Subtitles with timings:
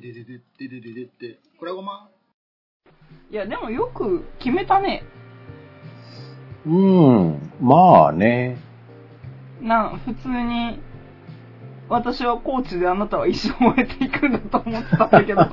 [0.00, 1.38] ででででででででで。
[1.58, 2.08] これごま
[3.30, 5.04] いや、でもよく決めたね。
[6.66, 7.52] うん。
[7.60, 8.58] まあね。
[9.60, 10.80] な、普通に、
[11.88, 15.50] 私はコーチであなたは一生終えていくんだと思ってたんだけど、なん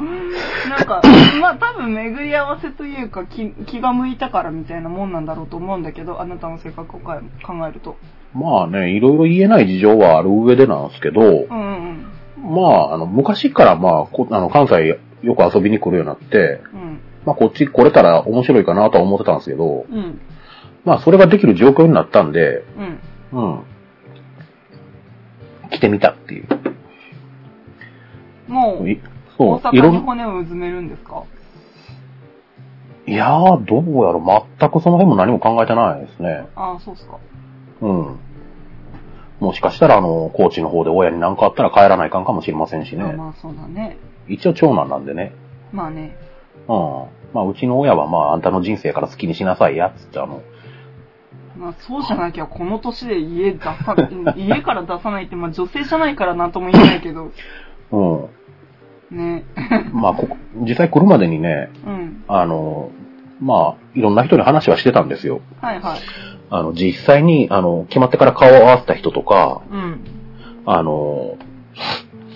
[0.86, 1.02] か、
[1.40, 7.14] まあ多分巡り合わせというか気気が向いたからみたいなもんなんだろうと思うんだけど、あなたの性格を考
[7.68, 7.98] えると。
[8.34, 17.00] まあね、いろいろ言えない事情はある上でなんですけど、うんうんまあ、あの、昔からまあ、こあの、関西よく遊びに来るようになって、うん。
[17.26, 19.98] まあ、こっち来れたら面白いかなとは思ってたんですけど、うん。
[19.98, 20.22] うん。
[20.84, 22.64] まあ、それができる状況になったんで、
[23.32, 23.42] うん。
[23.42, 23.64] うん。
[25.70, 26.48] 来てみたっていう。
[28.48, 29.00] もう、い
[29.38, 31.24] そ大う、いろん、阪に骨をうずめるんですか？
[33.08, 36.48] いやー、どうやろ、全くその辺も何も考えてないですね。
[36.56, 37.18] ああ、そうっすか。
[37.82, 38.20] うん。
[39.44, 43.04] もしかしたら、あの、高知の方で親に何かあったら帰らないかんかもしれませんしね。
[43.04, 43.98] まあまあそうだね。
[44.30, 45.34] 一応長男なんでね。
[45.74, 46.16] まあね。
[46.70, 47.34] うん。
[47.34, 50.44] まあ、うちの親は、まあ、あんたの人生から好きにしなさいや、つって、あの、
[51.58, 53.96] まあそうじゃなきゃこの年で家出さ、
[54.38, 57.32] 家から出さないって、まあ女性じゃないからなんとも言えないけど、
[57.92, 58.02] う
[59.14, 59.18] ん。
[59.18, 59.44] ね。
[59.92, 62.24] まあ、ここ、実際来るまでにね、うん。
[62.30, 62.92] あの、
[63.42, 65.42] まあ、いろんな人に話はしてたんですよ。
[65.62, 66.00] はいはい。
[66.54, 70.02] あの、実際に、あの、決まってから顔を合わせた人とか、うん。
[70.68, 71.36] あの、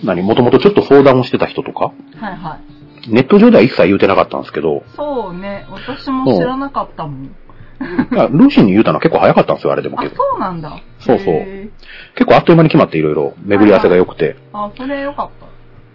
[0.04, 2.60] 何、もともとちょっと相談をしてた人とか、はいは
[3.08, 3.12] い。
[3.12, 5.68] ネット上では一切言うてなかったんですけど、そうね。
[5.70, 7.36] 私も知らなかったもん。
[7.80, 10.16] ルーシーに言うたのは結構早かったんですよ、あれでもあけ、ど。
[10.16, 10.82] そうなんだ。
[11.00, 11.70] そうそうへ
[12.16, 14.36] 結構あっという間に決まっていろいろ巡り合わせが良くて。
[14.52, 15.46] ーあ、それよかった。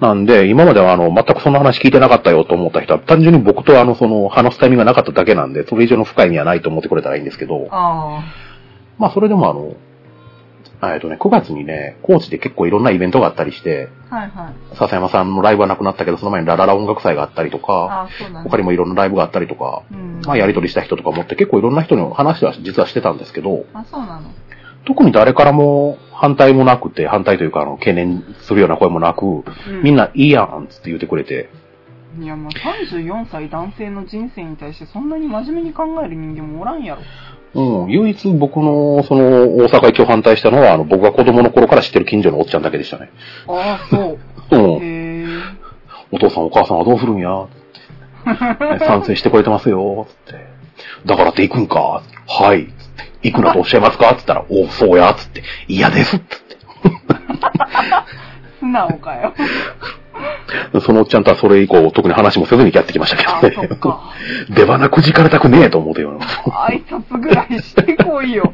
[0.03, 8.21] なんで、今まではあの、全くそんな話聞いてなかったよと思った人は、単純に僕とあの、その、話すタイミングがなかっただけなんで、それ以上の深い意味はないと思ってくれたらいいんですけど、あ
[8.99, 9.77] まあそれでもあの、
[10.93, 14.17] えっとね、9月にね、高知で結構いろんなイベントがあったりして、あ。
[14.17, 14.77] はいはい。
[14.77, 18.43] 笹山さんのライブはなくなったけど、その前にラララ音楽祭があったりとか、ね。
[18.43, 20.21] 他にもいろんなライブがあったりとか、うん。
[20.27, 24.23] まあやりとりした人とかもって結構いろんな人に話は実はしてたんですけど、あ、そうなの。
[24.85, 29.45] 特に誰からも反対もなくて、反対というかあの、懸念するような声もなく、うん
[29.83, 31.51] みんないいやんつって言ってくれて、
[32.21, 37.03] いや、まあ、34歳男性の人生に対してそんなに真面目に考える人間もおらんやろ。
[37.55, 43.11] うん、唯一僕のその大阪行きを反対したのは、あの、僕が子供の頃から知ってる近所のおっちゃんだけでしたね。
[43.47, 44.19] ああ、そう。
[44.51, 44.83] うん。
[44.83, 45.27] へえ。
[46.11, 47.49] お父さんお母さんはどうするんやっ
[48.79, 50.47] て賛成してくれてますよつって。
[51.07, 52.69] だからって行くんかはい。
[53.23, 53.31] つって。
[53.31, 54.15] 行くなとおっしゃいますか？
[54.17, 55.43] つったら、 おそうやつって。
[55.69, 56.57] 嫌ですつって。
[58.61, 59.33] 素直かよ。
[60.83, 63.69] そのおっちゃんとはそれ以降、特に話もせずにやってきましたあ、けどね。
[63.69, 64.13] そっか。
[64.51, 66.19] 出花くじかれたくねえと思うてよ。
[66.21, 68.53] 挨拶ぐらいしてこいよ。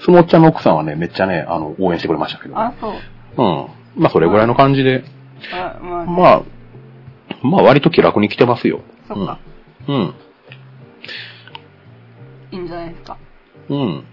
[0.00, 2.60] そのおっちゃんの奥さんはね、めっちゃね、あの、応援してくれましたけど、ね。
[2.60, 2.92] あ、そう。
[3.36, 3.66] うん。
[4.02, 5.04] まあ、それぐらいの感じで、
[5.52, 6.42] あまあ、まあ、
[7.42, 8.80] まあ、割と気楽に来てますよ。
[9.08, 9.38] そっか。
[9.88, 10.14] うん。
[12.50, 13.16] いいんじゃないですか。
[13.68, 14.04] うん。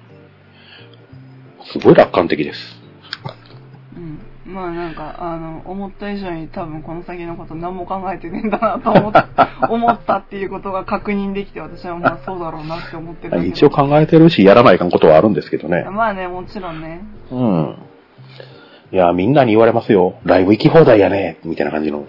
[1.71, 2.59] すごい楽観的です。
[3.95, 4.53] うん。
[4.53, 9.29] まあなんか、あの、思った以上に多分この先のこと何も考えてねえんだなと思った、
[9.69, 15.87] 思ったっていうことが確認できて、私はまあそうだろうなって思ってる一応考えてるし、やらないかんことはあるんですけどね。
[15.89, 17.01] まあね、もちろんね。
[17.31, 17.75] うん。
[18.95, 20.21] いや、みんなに言われますよ。
[20.23, 21.37] ライブ行き放題やね。
[21.43, 22.07] みたいな感じの。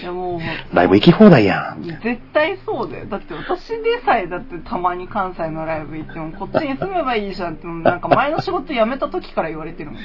[0.00, 1.82] いやもう、ライブ行き放題やん。
[1.82, 3.04] 絶対そうだよ。
[3.04, 10.00] だって私でさえだってたまに関西のライブ行ってもこっちに住めばいいじゃんってなんか前の仕事辞めた時から言われてるもん。
[10.00, 10.04] い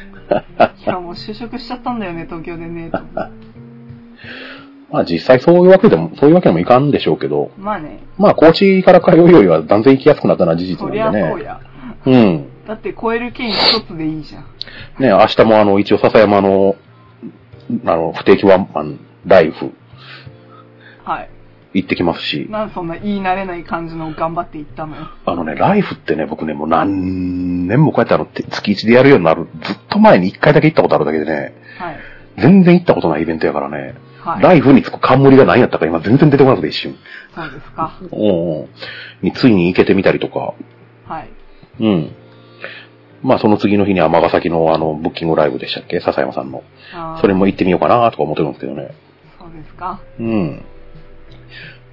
[0.85, 2.89] やもう就職しちゃったんだよね、東京でね。
[2.91, 2.99] と
[4.91, 11.29] まあ実際そういうわけでも、そういうわけにもいかんでしょうけど、まあね、まあ高知から通うよりは断然行きやすくなったのは事実そりゃなんでね。
[11.31, 11.61] そうや。
[12.05, 12.56] うん。
[12.67, 14.43] だって超える券一つでいいじゃん。
[14.99, 16.75] ね、明日もあの、一応笹山の、
[17.85, 19.71] あの、不定期ワンマンライフ
[21.03, 21.29] はい。
[21.73, 25.07] 行ってきますし、なんでそんな言い慣れない感じの頑張って行ったのよ。
[25.25, 31.97] あのね、ライフってね、僕ね、もう何年もこうやってあの、て月1でやるようになる、ずっと前に1回だけ行ったことあるだけでね、はい。
[32.39, 34.43] 全然行ったことないイベントやからね、はい。
[34.43, 36.95] ライフにつく冠が何やったか今全然出てこなくて一瞬。
[37.33, 37.99] そうですか。
[38.01, 38.67] うんうん。
[39.21, 40.53] についに行けてみたりとか、
[41.05, 41.29] はい。
[41.79, 42.11] うん。
[43.23, 45.99] まあその次の日には尼崎のあの、ブッキングライブでしたっけ？
[45.99, 46.63] 笹山さんの。
[47.21, 48.93] それも行ってみようかなとか思ってるんですけどね。
[49.39, 49.99] そうですか。
[50.19, 50.65] うん。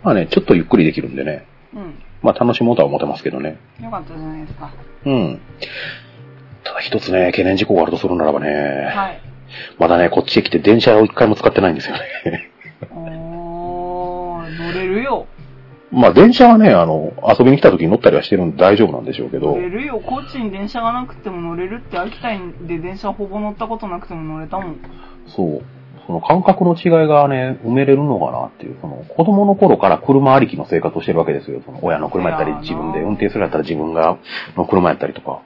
[0.03, 1.47] まあね、ちょっとゆっくりできるんでね。
[1.75, 1.95] うん。
[2.23, 3.59] まあ楽しもうとは思ってますけどね。
[3.83, 4.71] よかったじゃないですか。
[5.07, 5.41] うん。
[6.63, 9.21] ただ一つね、懸念事項があるとするならばね、はい。
[9.79, 12.51] まだね、こっちへ来て電車を一回も使ってないんですよね。
[12.91, 15.27] おー、乗れるよ。
[15.95, 20.03] まあ電車はね、あの、遊びに来た時に乗ったりはしてるんで大丈夫なんでしょうけど乗、れるよ。
[20.05, 22.31] 高知に電車がなくても乗れるって秋田
[22.67, 24.77] で電車ほぼ乗ったことなくても乗れたもん。
[25.29, 25.63] そう。
[26.07, 31.63] その感覚の違いがね、埋めれるのかなっていう、その子供の頃から車ありきの生活をしてるわけですよ。
[31.65, 34.19] その親の車やったり自分で運転するやったら自分が
[34.57, 35.41] の車やったりとか。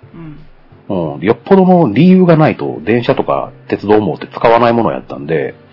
[0.88, 1.14] うん。
[1.14, 1.20] うん。
[1.20, 5.67] よっぽどの理由がないと、電車とか鉄道網って使わないものやったんで、うん。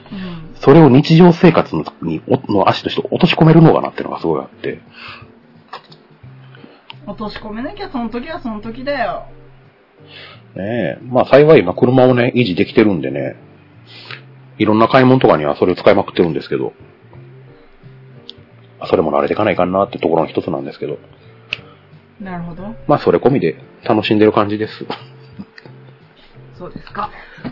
[0.61, 4.79] それを日常生活に、おの足として落とし込めるのかなっていうのがすごいあって。
[7.07, 9.25] 落とし込めなきゃその時はその時だよ。
[10.55, 10.99] ねえ。
[11.03, 13.35] まあ幸い今車をね、維持できてるんでね、
[14.57, 16.73] いろんな買い物とかにはそれを使いまくってるんですけど、
[18.87, 20.97] それも慣れていかないかなってところの一つなんですけど、
[22.19, 22.75] なるほど。
[22.87, 24.85] まあそれ込みで楽しんでる感じです。
[26.57, 27.11] そうですか。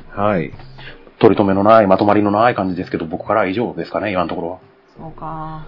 [0.09, 0.53] はい。
[1.23, 4.59] 取り留めのない、まとまりのない感じですけど、僕からは以上ですかね、今のところは。
[4.97, 5.65] そうか。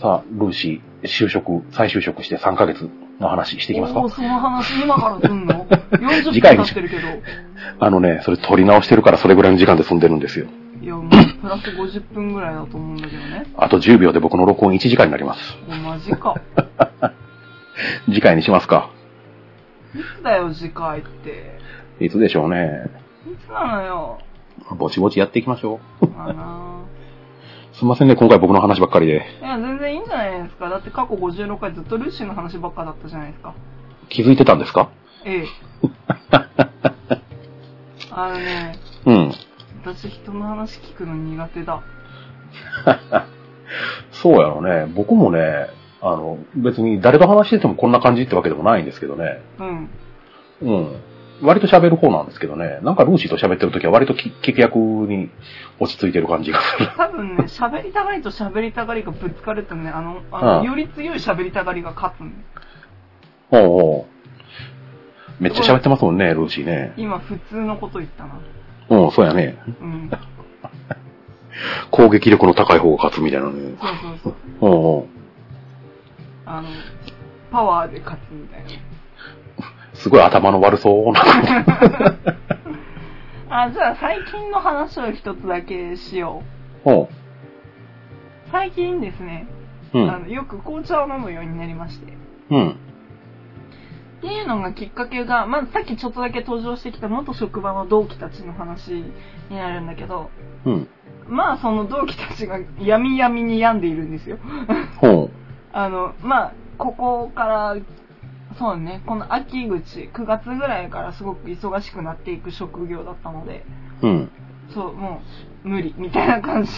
[0.00, 2.88] さあ、ルーシー、就職、再就職して3ヶ月
[3.18, 4.08] の話していきますか？
[4.08, 7.02] その話今からすんの ?40 分経ってるけど。
[7.84, 10.46] あのね、それ取り直してるからそれぐらいの時間で済んでるんですよ。
[10.80, 13.44] いや、もうプラス50分ぐらいだと思うんだけどね。
[13.58, 15.58] あと10秒で僕の録音1時間になります。
[15.68, 16.36] お、マジか。
[18.04, 18.90] 次回にしますか。
[19.96, 21.58] いつだよ、次回って。
[21.98, 22.84] いつでしょうね。
[23.26, 24.18] いつなのよ。
[24.76, 26.06] ぼちぼちやっていきましょう。
[27.72, 29.24] すいませんね、今回僕の話ばっかりで。
[29.40, 30.68] いや、全然いいんじゃないですか。
[30.68, 33.54] だって過去56回ずっとルーシーの話ばっかだったじゃないですか。
[34.08, 34.90] 気づいてたんですか？
[35.24, 35.46] ええ。
[38.10, 39.32] あのね、うん。
[39.84, 41.82] 私人の話聞くの苦手だ。
[44.10, 44.86] そうやろね。
[44.94, 45.68] 僕もね、
[46.02, 49.40] あの、別に誰と話しててもこんな感じってわけでもないんですけどね。
[49.60, 49.90] うん。
[50.62, 50.96] うん。
[51.42, 52.80] 割と喋る方なんですけどね。
[52.82, 55.30] なんかルーシーと喋ってるときは割とき聞き役に
[55.78, 56.88] 落ち着いてる感じがする。
[56.96, 62.44] 多分ね、喋りたがりと喋りたがりがぶつかるとね、あの、あの、うんより強い喋りたがりが勝つん
[63.50, 64.06] おうおう
[65.40, 66.94] めっちゃ喋ってますもんね、ルーシーね。
[66.96, 68.40] 今普通のこと言ったな。
[68.90, 69.58] うん、そうやね。
[69.80, 70.10] うん。
[71.90, 73.74] 攻撃力の高い方が勝つみたいなね。
[73.80, 74.34] そうそうそう。
[74.60, 75.06] おうおう
[76.46, 76.68] あの、
[77.52, 78.87] パワーで勝つみたいな。
[79.98, 81.20] すごい頭の悪そうな。
[83.50, 86.42] あ、じゃあ最近の話を一つだけしよ
[86.84, 87.08] おうう。
[88.52, 89.46] 最近ですね、
[89.92, 90.10] うん。
[90.10, 92.12] あのよく紅茶を飲むようになりまして。
[92.50, 92.70] うん。
[92.70, 99.12] っていうのがきっかけが、まずさっきちょっとだけ登場してきた元職場の同期たちの話に
[99.56, 100.30] なるんだけど、
[100.64, 100.88] うん。
[101.28, 104.38] まあその同期たちが闇闇に病んでいるんですよ。
[105.00, 105.30] ほ
[105.72, 107.76] あの、まあ、ここから、
[108.58, 113.64] そうね、この秋口、9月ぐらいからすごく忙しくなっていく職業だったので、
[114.02, 114.06] う。
[114.06, 114.30] うん。
[114.74, 115.22] そう、も
[115.64, 116.70] う、無理、みたいな感じ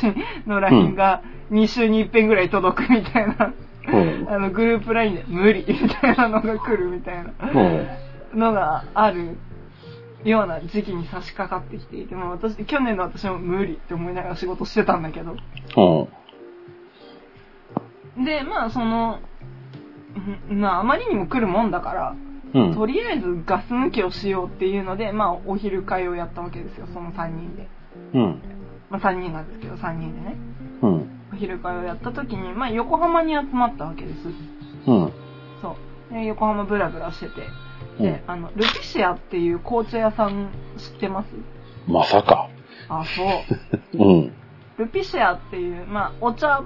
[0.46, 3.54] の LINE が2週に1遍ぐらい届くみたいな、
[3.88, 4.26] うん。
[4.28, 8.38] あの、グループ LINE で無理、みたいなのが来るみたいなうん。
[8.38, 9.38] のがある
[10.22, 15.34] ような時期に差し掛かってきていて、まあ私、去年の私も無理って思いながら仕事してたんだけど、
[18.16, 18.24] うん。
[18.24, 19.29] で、まあその、うん
[20.48, 22.16] まああまりにも来るもんだから、
[22.54, 22.74] うん。
[22.74, 27.68] とりあえずガス抜きをしようっていうので、まあお昼会をやったわけですよ、その3人で。
[28.14, 28.42] うん。
[28.90, 30.36] まあ3人なんですけど、3人でね。
[30.82, 31.20] うん。
[31.32, 34.28] お昼会をやった時に、まあ横浜に集まったわけです。
[34.86, 35.12] うん。
[35.62, 35.76] そ
[36.10, 36.14] う。
[36.14, 37.42] で横浜ブラブラしてて。
[37.42, 41.28] うんで、あの、ルピシアっていう紅茶屋さん知ってます？
[41.86, 42.48] まさか。
[42.88, 43.22] あ、そ
[43.98, 43.98] う。
[44.02, 44.32] うん。
[44.78, 46.62] ルピシアっていう、まあ、お茶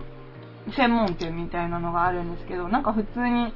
[0.73, 3.53] 専門店みたいなのがあるんですけど、なんか普通に、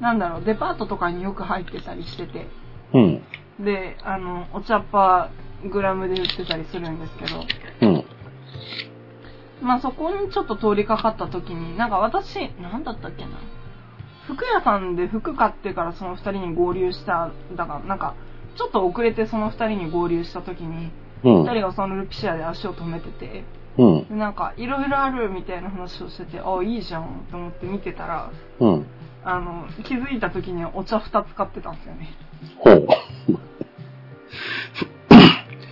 [0.00, 2.48] なんだろう、デパートとかによく入ってたりしてて、
[2.92, 3.22] うん。
[3.64, 5.30] で、あの、お茶っ葉
[5.70, 7.44] グラムで売ってたりするんですけど、
[7.82, 8.04] うん。
[9.62, 13.30] まあそこにちょっと通りかかった時に、なんか私、なんだったっけな。
[14.26, 18.14] 服屋さんで服買ってからその二人に合流した、だからなんか、
[18.56, 20.92] ちょっと遅れてその二人に合流した時に、
[21.24, 21.42] うん。
[21.44, 23.44] 二人がそのルピシアで足を止めてて、
[23.78, 24.08] うん。
[24.08, 28.86] でなんか、いろいろあるみたいな話をしてて、あ、いいじゃんと思って見てたら、うん。
[29.24, 32.08] あの、気づいた時にはお茶二つ買ってたんですよね。
[32.58, 32.86] ほう。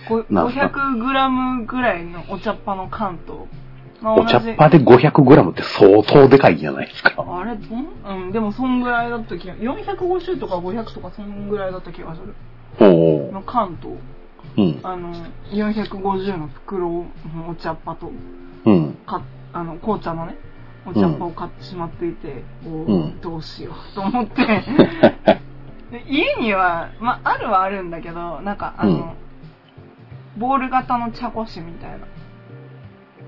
[0.07, 3.47] こなんすか 500g ぐらいのお茶っ葉の缶と、
[4.01, 7.13] まお茶っ葉で 500g って相当でかいんじゃないですか。
[7.17, 7.87] あれどん？
[8.05, 12.33] うん、でもそんぐらいだった気が、450とか500とかそんぐらいだった気がする。
[12.79, 13.89] ほの缶と、
[14.57, 14.61] う。
[14.61, 14.79] うん。
[14.83, 15.13] あの、
[15.51, 17.05] 450の袋の
[17.49, 18.11] お茶っ葉と、
[18.65, 18.97] うん。
[19.05, 19.21] か
[19.53, 20.37] あの、紅茶のね、
[20.85, 24.45] お茶っ葉を買ってしまっていて、うんどうしようと思って、
[25.91, 29.15] で家には、まあ、あるはあるんだけど、なんか、あの、
[30.37, 32.07] ボール型の茶こしみたいな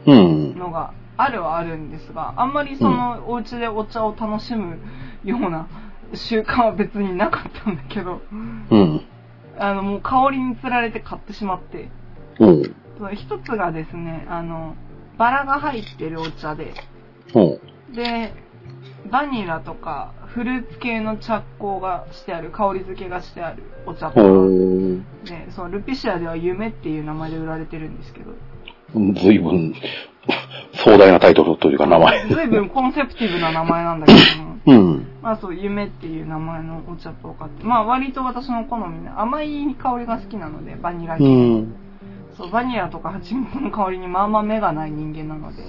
[0.06, 0.56] うん。
[0.58, 4.80] のがあるはあるんですが、あんまりその、お家でお茶を楽しむ
[5.24, 5.68] ような
[6.14, 9.02] 習慣は別になかったんだけど、うん。
[9.58, 11.90] あの、もう香りにつられて買ってしまって、
[12.40, 12.64] うん。
[13.16, 14.76] 一つがですね、あの、
[15.18, 16.74] バラが入ってるお茶で、
[17.34, 17.60] ほ
[17.94, 18.34] で、
[19.12, 24.14] バニラとかフルーツ系の着香がしてある、香り付けがしてあるお茶う。
[24.14, 24.24] とか。
[25.30, 28.32] で、そのルピシアでは夢っていう名前で売られてるんですけど、
[28.94, 29.74] ずいぶん、
[30.84, 32.28] 壮大なタイトルというか名前。
[32.28, 35.08] 随分コンセプティブな名前なんだけども、 うん。
[35.22, 41.24] まあそう、夢っていう名前のお茶っ葉を買って、まあ割と私の好みね、甘い香りが好きなので、バニラ系。
[41.24, 41.76] うん。
[42.38, 45.64] そう、バニラとか蜂蜜の香りにまあまあ目がない人間なので。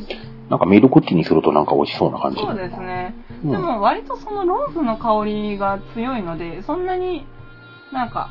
[0.49, 2.41] なんかミルクティーにするとなんか美味しそうな感じ。
[2.41, 3.15] そうですね。
[3.45, 7.27] うんでも割とそのローズの香りが強いので、そんなに
[7.93, 8.31] なんか。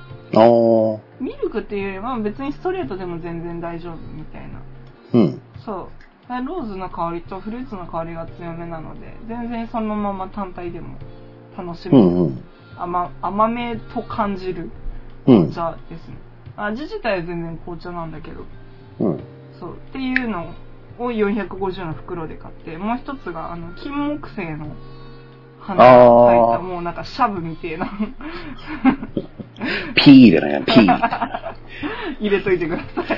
[1.20, 4.60] ミルクっていうよりは別にストレートでも全然大丈夫みたいな。
[5.14, 5.42] うん。
[5.66, 6.04] そう。
[6.46, 10.98] ローズの香りとフルーツの香りが強めなので、全然そのまま単体でも
[11.58, 12.04] 楽しめる。
[12.04, 12.44] うんうん。
[12.78, 14.72] 甘甘めと感じる
[15.28, 15.44] うん。
[15.50, 16.18] お茶ですね。
[16.56, 18.46] 味自体は全然紅茶なんだけど、
[19.00, 19.20] うん。
[19.60, 19.74] そう。
[19.74, 20.54] っていうの
[21.00, 24.76] を450の袋で買って、もう一つが、あの、金木犀の
[25.60, 25.92] 花が
[26.28, 27.92] 咲いた、もうなんかシャブみてえな、
[29.96, 31.53] ピーでね、ピー。
[32.20, 33.18] 入れといてください。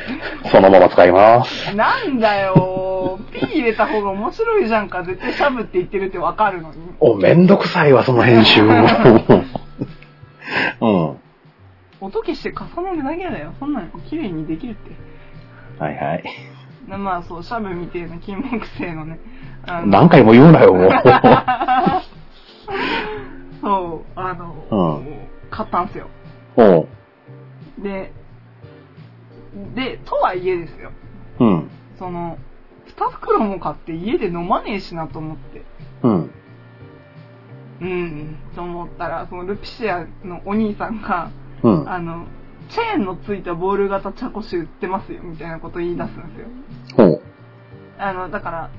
[0.50, 1.76] そのまま使います。
[1.76, 5.04] なんだよピー入れた方が面白いじゃんか。
[5.04, 6.78] 絶対シャブって言ってるってわかるのに。
[7.00, 8.62] お、めんどくさいわ、その編集。
[10.82, 11.18] うん。
[12.02, 13.54] 音消して重なるだけだよ。
[13.60, 14.92] そんなの綺麗にできるって。
[15.80, 16.24] はいはい。
[16.88, 19.20] なまあそう、シャブみてえな金木犀のね。
[19.66, 20.90] あの何回も言うなよ、もう。
[23.62, 26.08] そう、あの、うん買ったんすよ。
[26.58, 26.64] う
[27.80, 27.84] ん。
[27.84, 28.12] で、
[29.76, 30.92] で、とはいえですよ。
[31.40, 31.70] うん。
[31.98, 32.38] その、
[32.86, 35.64] 二袋も買って家で飲まねえしなと思って。
[36.04, 36.32] うん。
[37.82, 41.32] うん、と思ったら、そのルピシアのお兄さんが、
[41.64, 41.90] うん。
[41.90, 42.26] あの、
[42.70, 46.48] チェーンのついたボール型茶こし売ってますよ、みたいなこと言い出すんですよ。
[46.98, 47.22] ほう。
[47.98, 48.70] あの、だから、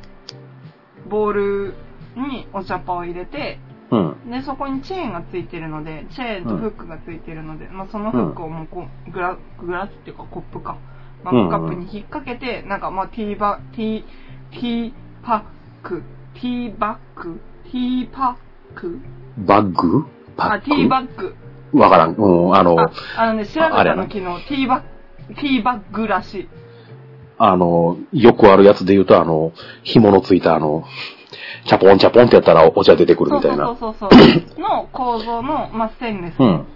[1.09, 1.75] ボール
[2.17, 3.59] にお茶っ葉を入れて、
[3.91, 4.31] うん。
[4.31, 10.77] で、そこにチェーンがついてるので、チェーンとフックがついてるので、まあそのフックをもうこう、グラ、グラスっていうかコップか、
[11.23, 14.05] マグカップに引っ掛けて、なんかまあティーバ、ティー、
[14.53, 15.43] ティーパッ
[15.83, 16.03] ク、
[16.35, 18.37] ティーバッグ、ティーパ
[18.75, 19.01] ック？
[19.39, 20.07] バッグ？
[20.37, 21.35] パッあ、クティーバッグ。
[21.73, 22.15] わからん。
[22.15, 24.85] うん、あの、あ、あのね、調べたの昨日、ティーバ
[25.29, 26.49] ッ、ティーバッグらしい。
[27.39, 29.53] あの、よくあるやつで言うと、あの、
[29.83, 30.85] 紐のついたあの、
[31.65, 33.77] チャポンチャポンってやったらお茶出てくるそうそみたいうな。
[33.79, 34.17] そうそうそ
[34.59, 34.61] う。
[34.61, 36.67] の構造の、まあ、ステンレスうん。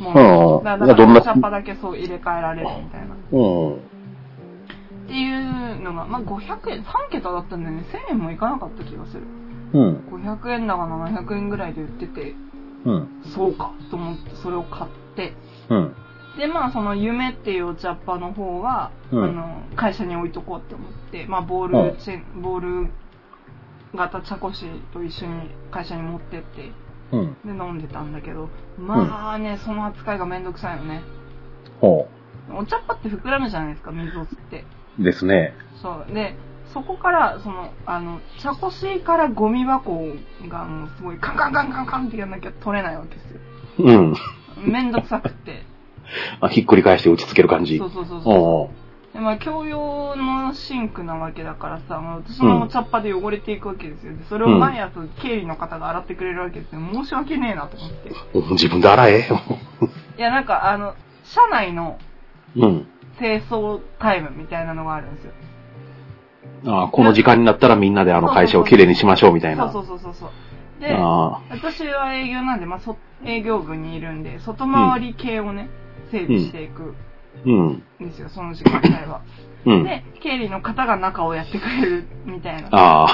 [0.00, 0.58] のもの。
[0.58, 3.14] うんだから、お茶っ葉だけそう入れ替えられるみたいな。
[3.14, 3.80] っうん。
[5.08, 7.84] ていうのが、まあ、500円、3桁だったんだよね。
[8.10, 9.22] 1000円もいかなかった気がする。
[9.72, 9.96] うん。
[10.10, 12.34] 500円だか700円ぐらいで売ってて、
[12.84, 13.08] うん。
[13.34, 15.34] そうかと思ってそれを買って、
[15.68, 15.94] うん。
[16.38, 22.90] で、まあ、その夢っていうお茶っ葉の方は、うんあの、会社に置いとこうって思って、まあ、ボーうんルチェン、ボール
[23.94, 26.72] 型茶こしと一緒に会社に持ってって、
[27.12, 27.36] うん。
[27.44, 31.02] で、飲んでたんだけど、まあね、その扱いがめんどくさいよね。
[31.80, 32.08] ほ
[32.50, 34.64] お茶っ葉って膨らむじゃないですか、水を吸って。
[34.98, 35.02] う。
[35.02, 35.54] ですね。
[35.82, 36.14] そう。
[36.14, 36.36] で、
[36.72, 40.14] そこから、その、あの、茶こしからゴミ箱
[40.48, 43.40] がもうすごいカンカンカンカンカンってやんなきゃ取れないわけですよ。
[43.78, 44.14] うん。
[44.56, 45.64] めんどくさくって。
[46.40, 47.78] あひっくり返して打ちつける感じ。
[47.78, 48.85] そうそうそうそう。
[49.20, 54.16] まあ、共用のシンクなわけだからさ、まあ私のお茶っ葉で汚れていくわけですよ。
[54.16, 56.80] でそれを毎朝経理の方が洗ってくれるわけですよ。
[56.92, 58.10] 申し訳ねえなと思って。
[58.34, 59.28] うん自分で洗え。
[60.18, 60.94] いや、なんか、あの、
[61.24, 61.98] 社内の
[62.56, 62.86] うん。
[63.18, 65.32] 清掃タイムみたいなのがあるんですよ。
[66.66, 69.70] あこの時間になったらみんなであの会社をきれいにしましょうみたいな。
[69.70, 70.32] そうそうそうそうそ
[70.78, 70.80] う。
[70.80, 75.70] で、あ私は営業なんで、まあ、そ営業部にいるんで、外回り系をね、
[76.10, 76.92] 整備していくー
[77.44, 77.68] うん。
[77.70, 79.22] んですよ、その時間帯は。
[79.64, 79.84] うん。
[79.84, 82.68] で、経理の方が中をやってくれるみたいな。
[82.72, 83.06] あ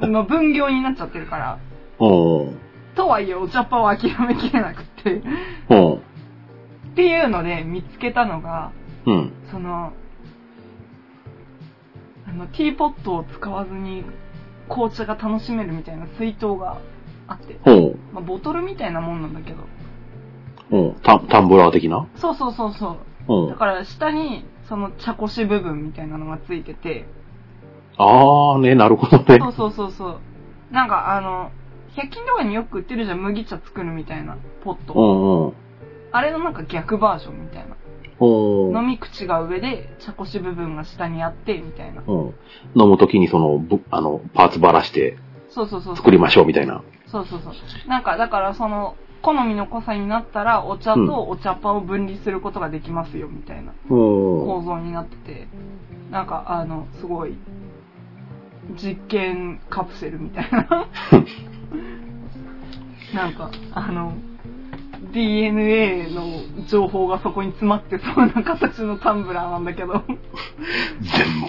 [0.00, 0.06] あ。
[0.06, 1.58] の分業になっちゃってるから。
[1.98, 2.06] う
[2.50, 2.58] ん。
[2.94, 5.22] とはいえ、お茶っ葉を諦めきれなくって。
[5.70, 5.94] うん。
[5.94, 5.98] っ
[6.94, 8.72] ていうので見つけたのが、
[9.06, 9.32] うん。
[9.50, 9.92] その、
[12.28, 14.04] あの、ティーポットを使わずに
[14.68, 16.78] 紅茶が楽しめるみたいな水筒が
[17.28, 17.98] あって、うん。
[18.12, 19.58] まあ、ボトルみたいなもんなんだけど。
[20.70, 20.94] うん。
[21.02, 22.06] タタンブラー的な？
[22.16, 22.96] そうそうそうそう。
[23.28, 23.54] うんだ。
[23.56, 27.06] から下に、その茶こし部分みたいなのがついてて、
[27.98, 29.38] ああね、なるほどね。
[29.38, 30.20] そうそうそうそう。
[30.70, 31.50] なんかあの、
[31.96, 34.92] 100均とかによく売ってるじゃん、麦茶作るみたいなポット。
[34.92, 35.52] うんうん。
[36.12, 37.76] あれのなんか逆バージョンみたいな。
[38.20, 38.76] うん。
[38.76, 42.02] 飲み口が上で、茶こし部分が下にあって、みたいな。
[42.06, 42.34] うん。
[42.74, 45.16] 飲むときにその、ぶあの、パーツばらして
[45.48, 45.96] そうそうそうそう。
[45.96, 46.82] 作りましょうみたいな。
[47.06, 47.88] そうそうそう。
[47.88, 53.76] なんか、だからその、好みの濃さになったら、お茶とお茶っ葉を分離することができますよ、みたいなうん。
[53.90, 55.48] 構造になってて、
[56.12, 57.36] なんか、あの、すごい、
[58.80, 60.86] 実験カプセルみたいな。
[63.14, 64.12] なんか、あの、
[65.12, 70.04] DNA の情報がそこに詰まってそうな形のタンブラーなんだけど。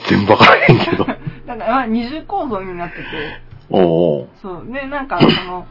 [0.09, 1.05] 全然わからへんけど。
[1.45, 3.03] だから、まあ、二重構造になってて、
[3.69, 4.65] おうおうそう。
[4.71, 5.67] で、なんか、その、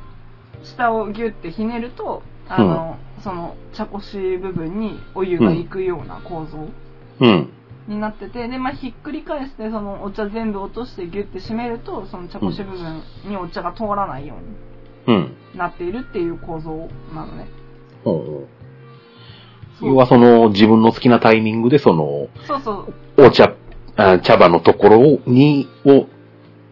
[0.66, 6.68] 下をギュッてひねると、あの、その、茶こし部分にお湯が行くような構造
[7.20, 7.50] うん。
[7.88, 14.34] になってて、で、まあ、ひっくり返して、その、お茶全部落としてギュッて締めると、その茶こし部分にお茶が通らないよ
[15.06, 15.36] うにうん。
[15.54, 17.46] なっているっていう構造なのね。
[18.04, 18.46] おうおう
[19.78, 22.72] そう要はその自分の好きなタイミングでその、そうそ
[23.16, 23.24] う。
[23.24, 23.54] お茶、
[23.96, 26.06] あ茶葉のところに、を、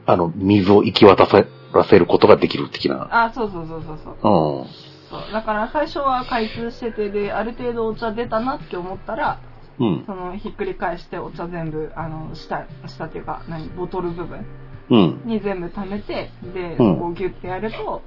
[0.06, 1.26] あの、水を行き渡
[1.74, 3.08] らせることができる的な。
[3.10, 4.12] あ、そうそうそうそうそう。
[4.12, 4.66] うん。
[5.10, 9.38] そうだから最初は開通しててで、ある程度お茶出たなって思ったら、
[9.78, 10.04] うん。
[10.06, 14.46] そのひっくり返してお茶全部、あの、下、下っていうか、何、ボトル部分
[14.90, 15.22] うん。
[15.24, 18.02] に全部溜めて、で、うんそこをギュッてやると、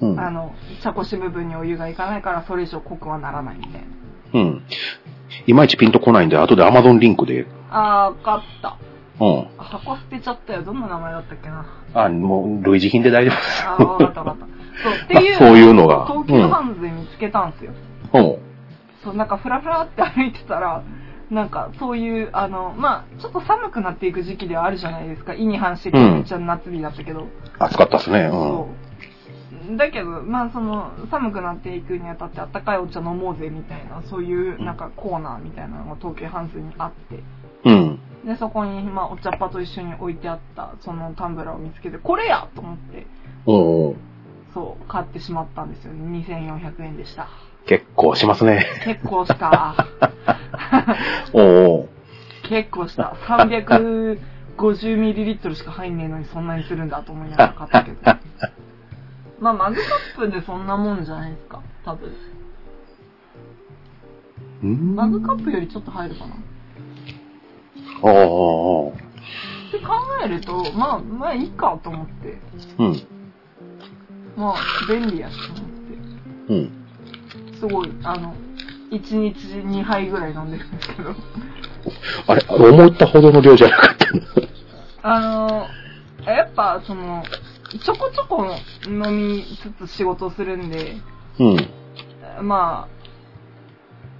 [0.00, 0.20] うん。
[0.20, 4.40] あの、茶こし部分にお湯がいかないから、それ以上濃くはならないみたいな。
[4.40, 4.62] うん。
[5.46, 8.76] いまいちピンとこないんで、後で Amazon リンクで、あー、わかった。
[9.20, 9.48] うん。
[9.58, 10.62] 箱捨てちゃったよ。
[10.62, 11.66] どんな名前だったっけな。
[11.94, 13.64] あ、もう、類似品で大丈夫です。
[13.66, 14.46] あー、わかったわかった。
[14.82, 17.72] そう、っていう、そういうのが東急ハンズで見つけたんですよ。
[18.14, 18.36] うん。
[19.04, 20.82] そう、なんかフラフラって歩いてたら、
[21.30, 25.34] なんかそういう、あの、まあちょっと寒くなっていく時期ではあるじゃないですか。
[25.34, 27.26] 意に反してめっちゃ夏日だったけど。
[27.58, 28.22] 暑かったっすね。
[28.22, 28.30] うん。
[28.30, 28.68] そ
[29.72, 29.76] う。
[29.76, 37.22] だけど、まあその、寒くなっていくにあたってあったかいお茶飲もうぜみたいな、そういうなんかコーナーみたいなのが東急ハンズにあって。
[37.64, 38.00] うん。
[38.24, 43.06] で、そこに、まあお茶っ葉と一緒に置いてあった、そのタンブラーを見つけて、これやと思って、
[43.46, 43.96] うんうん。
[44.52, 46.24] そう、買ってしまったんですよね。
[46.26, 47.28] 2400円でした。
[47.66, 48.66] 結構しますね。
[48.84, 49.86] 結構した。
[51.32, 51.88] おうおう
[52.48, 53.14] 結構した。
[53.26, 57.98] 350ml しか入んねえのにそんなにするんだと思いながら買ったけど。
[59.40, 59.86] まあ、マグカッ
[60.26, 61.60] プでそんなもんじゃないですか。
[61.84, 62.12] 多分。
[64.62, 64.94] うん？
[64.96, 66.34] マグカップよりちょっと入るかな。
[68.00, 69.00] っおうおうおう
[69.70, 69.92] て考
[70.24, 72.38] えると、まあ、まあいいかと思って。
[72.78, 73.06] うん。
[74.36, 74.56] まあ、
[74.88, 76.52] 便利やしと思って。
[76.52, 76.72] うん。
[77.58, 78.34] すごい、あの、
[78.90, 81.14] 1日2杯ぐらい飲んでるんですけど。
[82.26, 84.22] あれ、思ったほどの量じゃなかったの？
[85.02, 87.22] あの、やっぱその、
[87.82, 88.46] ちょこちょこ
[88.86, 89.44] 飲み
[89.78, 90.96] つつ仕事をするんで、
[91.38, 92.46] うん。
[92.46, 92.88] ま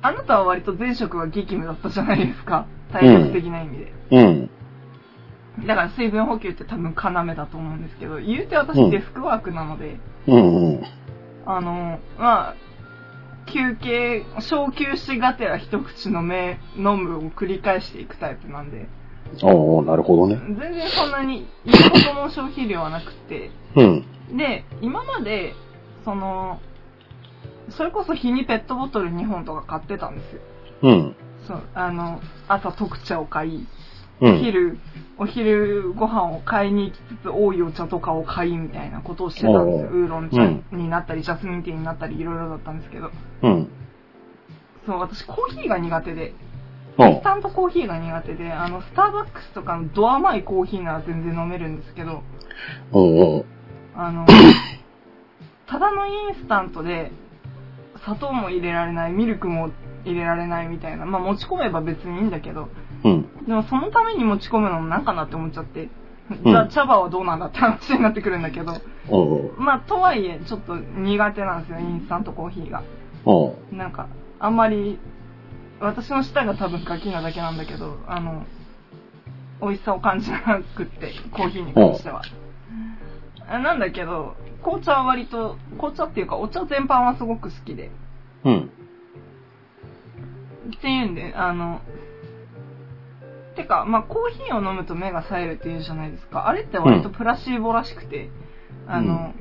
[0.03, 2.67] あ、あなたは割と前職が激務だったじゃないですか。
[2.93, 3.93] 体力的な意味で。
[4.11, 4.51] うん。
[5.67, 10.83] だから水分補給って多分要だと思うんですけど、言うて私うんデスクワークなので、うんうん。
[11.47, 12.55] あの、まあ、
[13.47, 18.89] 休憩、小休止がてら一口飲め、飲むを繰り返していくタイプなんで、
[19.43, 20.37] おうおうなるほどね。
[20.37, 24.05] 全然そんなに言うほどの消費量はなくて、うん。
[24.37, 25.55] で、今まで、
[26.05, 26.61] その、
[27.71, 30.41] それこそ日にペットボトル2本とか買ってたんですよ。
[30.83, 31.17] うん。
[31.47, 33.67] そう、あの、朝特茶を買い、
[34.21, 34.35] うん。
[34.35, 34.79] お昼、
[35.19, 39.91] お昼ご飯を買いに行きつつ、多いお茶とかを買いみたいなことをしてたんですよ。
[39.91, 43.11] ウーロン茶になったり、ジャスミンティーになったり、いろいろだったんですけど。
[43.43, 43.69] うん。
[44.87, 46.35] そう、私コーヒーが苦手で、
[46.99, 52.23] インスタントコーヒーが苦手で、あの、スターバックスとかのド甘いコーヒーなら全然飲めるんですけど、
[53.95, 54.27] あの、
[55.67, 57.13] ただのインスタントで、
[58.05, 59.71] 砂糖も入れられない、ミルクも
[60.05, 61.07] 入れられないみたいな。
[61.07, 62.69] まあ持ち込めば別にいいんだけど、
[63.05, 63.47] うん。
[63.47, 65.91] でもそのために持ち込むのもなんかなって思っちゃって、ん
[66.45, 68.73] じゃあ茶葉はどうなんだって話になってくるんだけど、
[69.59, 72.83] まあとはいえちょっと苦手なんですよ、インスタントコーヒーが。
[73.73, 74.09] なんか、
[74.39, 74.99] あんまり、
[75.81, 78.45] 私の舌が多分ガキなだけなんだけど、あの、
[79.61, 82.23] 美味しさを感じなくって、コーヒーに関しては。
[83.49, 87.91] あなんだけど、紅茶は割と、紅茶っていうかお茶全般はすごく好きで。
[88.45, 88.71] うん。
[90.67, 91.81] っていうんで、あの、
[93.57, 96.49] てか、まあ、コーヒーを飲むと目が冴えるっていうじゃないですか。
[96.49, 98.31] あれって割とプラシーボらしくて、
[98.87, 99.35] あの、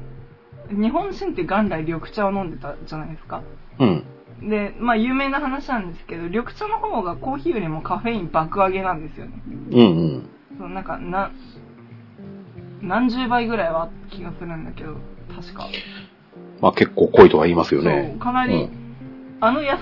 [0.69, 3.43] 日本人って元来緑茶を飲んでたじゃないですか。
[3.79, 4.03] うん。
[4.49, 9.41] で、まあ有名な話なんですけど、緑茶の方がコーヒーよりもカフェイン爆上げなんですよね。
[9.45, 10.29] うんうん。
[10.57, 11.31] そうなんか、な、
[12.81, 14.95] 何十倍ぐらいは気がするんだけど、
[15.35, 15.67] 確か。
[16.61, 18.11] まあ結構濃いとは言いますよね。
[18.11, 18.69] そう、かなり、
[19.41, 19.75] あの優し、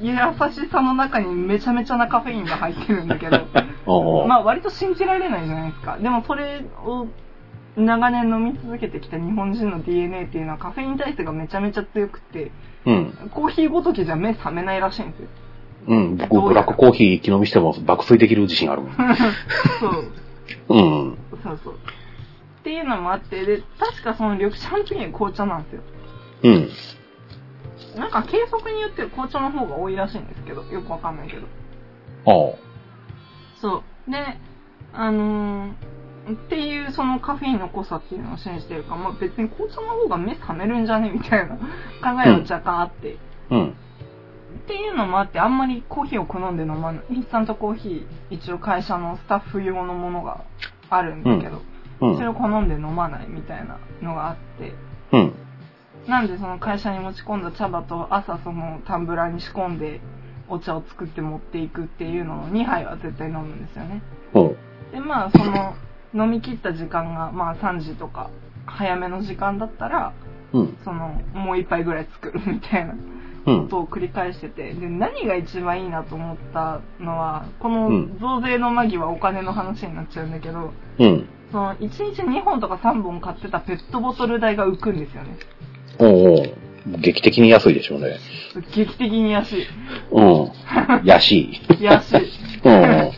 [0.00, 0.14] 優
[0.52, 3.46] しさの中にめちゃめちゃなカフェインが入ってるんだけど、
[4.26, 5.98] まあ割と信じられないじゃないですか。
[5.98, 7.06] でもそれを
[7.76, 12.50] 長年飲み続けてきた日本人の DNA っていうのはカフェイン体質がめちゃめちゃ強くて、
[12.86, 13.30] うん。
[13.30, 15.28] コーヒーごときじゃ目覚めないらしいんですよ。
[15.88, 16.16] うん。
[16.16, 18.82] 僕、ブラックコーヒー一気飲みしても爆睡できる自信ある。
[19.80, 20.12] そう。
[20.68, 21.18] うん。
[21.42, 21.74] そうそう。
[21.74, 25.82] っていうのもあって、で、確かその緑シャンプーン紅茶なんですよ。
[26.42, 26.68] うん。
[27.96, 31.46] なんか計測によっては紅茶の方が多いらしいんですけど、よくわかんないけど。
[32.26, 32.58] ああ。
[33.60, 34.10] そう。
[34.10, 34.38] で、
[34.92, 35.72] あのー
[36.28, 41.56] っていうそのカフェインの濃さっていうのを信じてるから、まあ別に紅茶の方が目覚めるんじゃねみたいな
[42.02, 43.16] 考えは若干あって。
[43.50, 43.68] うん。
[43.70, 43.72] っ
[44.66, 47.04] ていうのもあって、あんまりコーヒーを好んで飲まない。
[47.10, 50.44] インスタントコーヒー、一応会社のスタッフ用のものが
[50.90, 51.62] あるんだけど、
[52.00, 52.16] うん。
[52.16, 54.74] それを好んで飲まないみたいなのがあって、
[55.12, 55.34] うん。
[56.10, 60.00] なんでその会社に持ち込んだ茶葉と朝そのタンブラーに仕込んで
[60.48, 64.02] お茶を作って持っていくっていうのを2杯は絶対飲むんですよね。
[64.34, 64.56] うん。
[64.90, 68.30] で、まあその飲み切った時間がまあ3時とか
[68.66, 70.12] 早めの時間だったら、
[70.52, 70.78] うん。
[70.82, 72.94] そのもう1杯ぐらい作るみたいな
[73.46, 73.68] うんこ。
[73.68, 81.28] とを繰り返してて、で、何が一番いいなと思ったのは、こうのん増税の間際お金の話になっちゃうんだけど、うん。
[81.52, 85.38] その1日2本とか3本買ってたペットボトル代が浮くんですよね。
[86.00, 88.16] おうおう劇的に安いでしょうね。
[88.74, 89.66] 劇的に安い。
[90.10, 90.50] うん。
[91.04, 91.60] 安い。
[91.80, 92.28] 安い。
[92.64, 93.10] うん。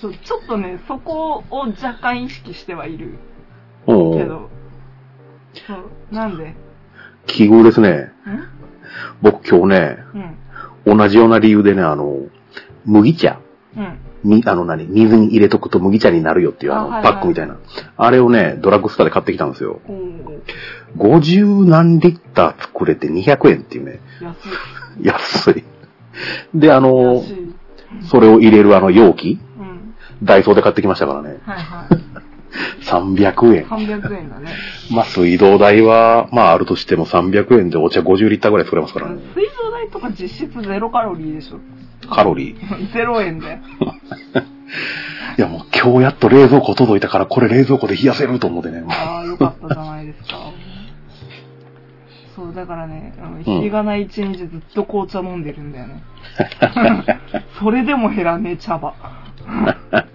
[0.00, 3.18] そうちょっとね、そこを若干意識してはいる
[3.86, 4.18] うん。
[4.18, 4.48] けど、
[5.66, 6.44] そう、なんで？
[6.50, 6.54] ん
[7.26, 8.12] 奇遇ですね。
[9.22, 9.98] 僕今日ね、
[10.86, 10.98] うん。
[10.98, 12.16] 同じような理由でね、あの、
[12.86, 13.40] 麦茶。
[13.76, 13.98] うん。
[14.22, 17.56] み、あの何、水に入れとくと麦茶になるよっていうあの、パックみたいな。
[17.96, 19.80] あれをね、ドラッグストアで買ってきたんですよ。
[19.88, 20.40] おー、
[20.96, 24.00] 50何リッター作れて200円っていうね。
[24.20, 25.52] 安い。
[25.52, 25.64] 安い。
[26.54, 27.22] で、あの。
[28.10, 29.94] それを入れるあの容器、うん。
[30.22, 31.40] ダイソーで買ってきましたからね。
[31.42, 32.20] はいはい。
[32.84, 33.64] 300円。
[33.66, 34.54] 300円だね。
[34.90, 39.20] まあ、水道代は、まあ、あるとしても300円でお茶50リッターぐらい作れますからね。
[39.34, 41.58] 水道代とか実質ゼロカロリーでしょ。
[42.08, 42.60] カロリー。
[42.92, 43.58] ゼロ円だよ。
[45.38, 48.82] いや、もう今日やっと冷蔵庫届いたから、これ冷蔵庫で冷やせると思ってね。
[48.88, 50.52] ああ、よかったじゃないですか。
[52.40, 56.02] そう、だからね、あの日がない一日ずっと紅茶飲んでるんだよね。
[57.60, 58.94] それでも減らねえ茶葉。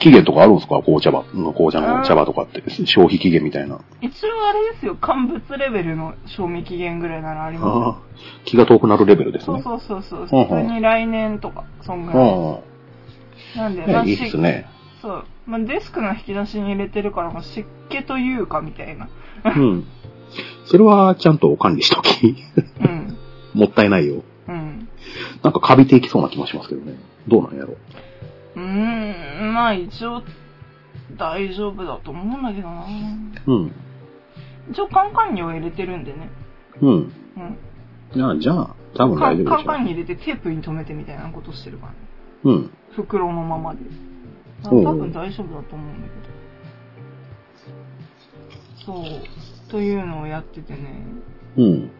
[0.00, 0.80] 期限とかあるんですか？
[0.82, 2.62] 紅茶葉の紅茶の茶葉とかって。
[2.86, 3.78] 消費期限みたいな。
[4.00, 7.96] 一応あれですよ、乾物レベルの賞味期限ぐらいならありますあ。
[8.44, 9.62] 気が遠くなるレベルですね。
[9.62, 10.44] そうそうそうそう。
[10.44, 12.32] 普通に来年とか、そんぐうらい。
[12.32, 12.58] ん。
[13.56, 14.66] なんで、ねいいですね。
[15.00, 15.24] そう。
[15.46, 19.08] まあ、デスクの引き出しに入れてるから、まあ、湿気というか、みたいな。
[19.44, 19.84] うん。
[20.66, 22.36] それはちゃんと管理しとき。
[22.80, 23.16] うん。
[23.54, 24.22] もったいないよ。
[24.48, 24.88] うん。
[25.42, 26.98] なんかカビていきそうな気もしますけどね。
[27.28, 27.76] どうなんやろ
[28.56, 30.22] うーん、まあ一応、
[31.16, 32.84] 大丈夫だと思うんだけどな
[33.46, 33.72] うん。
[34.70, 36.30] 一応カンカンには入れてるんでね。
[36.80, 36.90] うん。
[36.90, 37.12] うん。
[38.14, 41.98] いや、じゃあ、多分カ大丈夫でしょンカンカンに入れてテープに留めてみたいなことしてるからね。
[42.44, 42.50] う。
[42.50, 42.70] うん。
[42.94, 43.80] 袋のままで。
[44.62, 46.14] 多分大丈夫だと思うんだけ
[48.86, 48.86] ど。
[48.86, 49.04] そう。
[49.72, 51.02] というのをやっててね。
[51.56, 51.90] うん。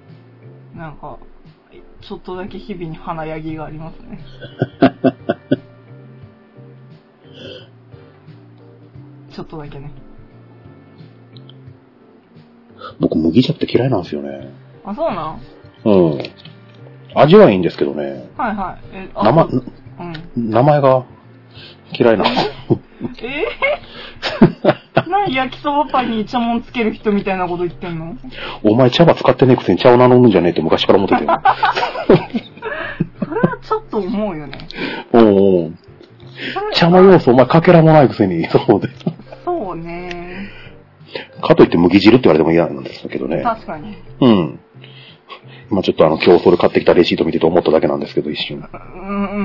[0.77, 1.19] なんか、
[2.03, 4.21] ちょっとだけ日々に華やぎがありますね。
[9.33, 9.91] ちょっとだけね。
[13.01, 14.51] 僕、麦茶って嫌いなんですよね。
[14.85, 15.41] あ、そうなん？
[15.85, 16.23] うん。
[17.15, 18.29] 味はいいんですけどね。
[18.37, 18.79] はいはい。
[18.93, 19.57] え、あ名前、う
[20.41, 20.51] ん。
[20.51, 21.05] 名前が
[21.99, 22.79] 嫌いなんですよ。
[23.23, 28.17] えー、 何焼きそばパンにイチャモンつける人みたいなこと言ってんの？
[28.63, 31.23] お前茶葉使ってねえくせに茶を名乗るんじゃねえって昔から思ってて。
[31.25, 31.29] そ
[33.35, 34.59] れはちょっと思うよね。
[35.13, 35.31] うんう
[35.69, 35.79] ん。
[36.55, 38.89] それ茶の要素お前かけらもないくせに、そうで。
[39.45, 40.51] そうね。
[41.41, 43.43] かといって麦汁って言われても嫌なんですけどね。
[43.43, 43.97] 確かに。
[44.21, 44.61] うん。
[45.71, 48.63] 今ちょっとあの、今日それ買ってきたレシート見てて思っただけなんですけど、一瞬。
[48.73, 49.39] うんう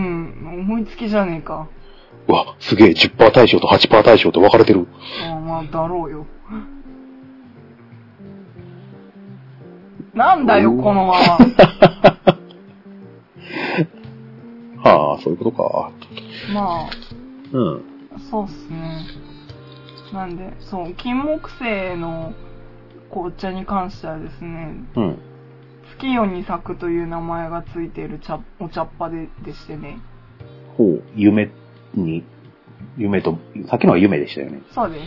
[0.54, 0.60] ん。
[0.62, 1.68] 思いつきじゃねえか。
[2.28, 4.88] うわ、すげえ、10%対象と8%対象と分かれてる。
[5.24, 6.26] あまあ、だろうよ。
[10.14, 11.38] なんだよ、このまま。
[14.84, 15.92] はあ、そういうことか。
[16.54, 16.90] ま
[17.54, 17.82] うん。
[18.16, 19.06] あ、そうっすね。
[20.12, 22.34] なんで、そう、金木犀の
[23.12, 25.20] 紅茶に関してはですね、うん。
[25.98, 30.00] 月夜に咲くという名前がついている茶お茶っ葉ででしてね。
[30.78, 31.50] ほう、夢
[31.98, 32.24] に、
[32.98, 34.62] 夢と、さっきのは夢でしたよね。
[34.74, 35.00] そうで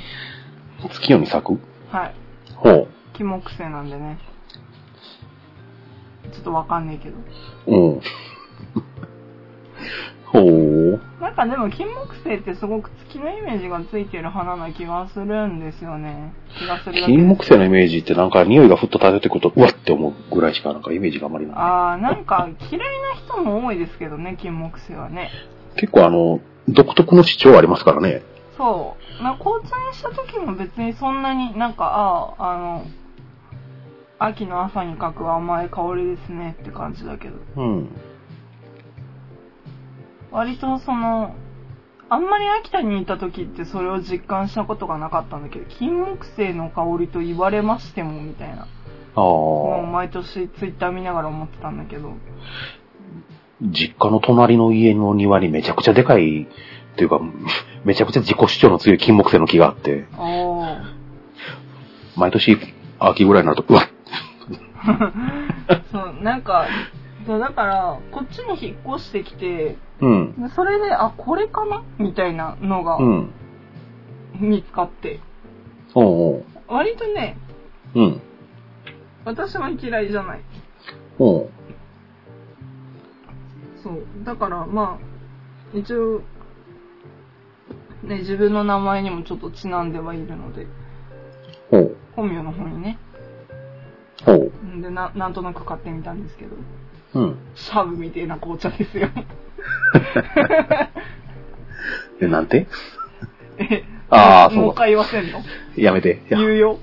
[0.81, 0.89] す。
[0.89, 1.59] 月夜に咲く？
[1.91, 2.15] はい。
[2.57, 2.89] ほう。
[3.15, 4.19] 金木犀なんでね。
[6.33, 7.17] ちょっとわかんないけど。
[7.67, 8.01] うん。
[10.27, 11.01] ほう。
[11.21, 16.33] なんかでも金木犀ってすごく月のイメージがついてる花な気がするんですよね。
[16.57, 21.57] 気がする金木犀のイメージってなんか匂いがふっと漂ってくると、うわって思うぐらいしかなんかイメージがあまりない。
[21.57, 25.31] ああ、なんか嫌いな人も多いですけどね、金木犀はね。
[25.77, 28.23] 結構あの、独特の主張ありますからね。
[28.57, 29.23] そう。
[29.23, 32.85] な紅茶にした時も別にそんなになんか、ああ、あの、
[34.19, 37.37] 秋の朝に嗅く甘い香りですねって感じだけど。
[37.57, 37.89] うん。
[40.31, 41.35] 割とその、
[42.09, 48.67] あんまり秋田に行った時ってそれを実感したことがなかったんだけど、金木犀の香りと言われましてもみたいな。
[49.15, 49.91] あもうあ。
[49.91, 52.13] 毎年ツイッター見ながら思ってたんだけど。
[53.63, 56.49] 実家の隣の家の庭にめちゃくちゃでかい、
[56.97, 57.21] というか、
[57.85, 60.07] めちゃくちゃ自己主張の強い金木犀の木があって。
[62.17, 62.59] 毎年
[62.99, 63.85] 秋ぐらいになると、うわっ
[65.93, 66.67] そう、なんか、
[67.27, 70.43] そう、だから、こっちに引っ越してきて、うん。
[70.43, 71.83] でそれで、あ、これかな？
[71.99, 73.31] みたいなのがうん。
[74.41, 75.21] 見つかって、
[75.95, 77.37] おう割とね、
[77.95, 78.03] おう。
[78.03, 78.21] うん。
[79.25, 80.41] 私は嫌いじゃない。
[81.19, 81.51] おう。
[83.83, 84.03] そう。
[84.25, 84.99] だから、ま
[85.75, 86.23] あ、一応、
[88.03, 90.67] ね、自分の名前にもちょっとちなんではいるので、
[91.71, 91.97] ほう。
[92.17, 92.99] 本名の方にね。
[94.25, 94.53] ほう。
[94.67, 96.57] んで、な、なんとなく買ってみたんですけど、
[97.15, 97.39] うん。
[97.55, 99.09] シャブみたいな紅茶ですよ。
[102.21, 102.67] え、なんて？
[103.59, 105.41] え、ああ、そうもう一回言わせんの？
[105.77, 106.23] やめて。
[106.29, 106.79] や言うよ。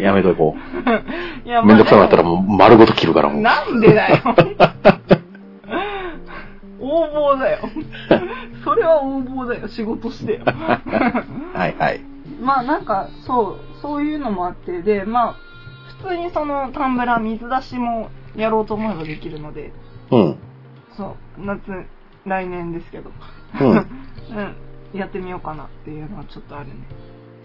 [0.00, 0.54] やめとこ
[1.44, 1.66] いやう。
[1.66, 3.42] めんどくさくなったらももう丸ごと切るからもう。
[3.42, 4.16] なんでだよ。
[6.88, 7.58] 横暴だよ。
[8.64, 9.68] それは横暴だよ。
[9.68, 10.40] 仕事してよ。
[10.46, 12.00] はいはい。
[12.40, 15.34] まあなんか、そう、そういうのもあって、で、まあ、
[16.02, 19.72] 普通にそのタンブラー水出しもやろうと思えばできるので、
[20.10, 20.36] うん。
[20.96, 21.86] そう、夏、
[22.24, 23.10] 来年ですけど、
[23.60, 23.86] うん うん、
[24.92, 26.74] やってみようかなっていうのはちょっとあるね。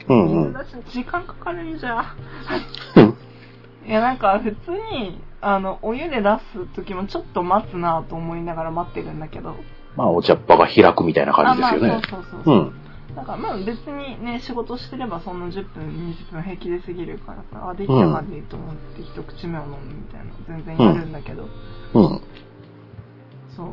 [0.07, 0.53] うんうん。
[0.53, 2.15] 水出し時間かかるんじゃ。
[3.83, 9.55] うんいや、なんか普通に、あの、お湯で出す時もちょっと待つなと思いながら待ってるんだけど。
[9.95, 11.89] まあ、お茶っ葉が開くみたいな感じですよね。
[11.89, 12.59] あまあ、そうそうそうう。
[12.59, 12.83] ん。
[13.15, 21.43] なんかまあ別にね、仕事してればその10分、20分平気で過ぎるからさ、あ、できたまでいいと思って一口目を飲むみたいな、全然やるんだけど、
[21.93, 22.21] うん。
[23.55, 23.67] そう。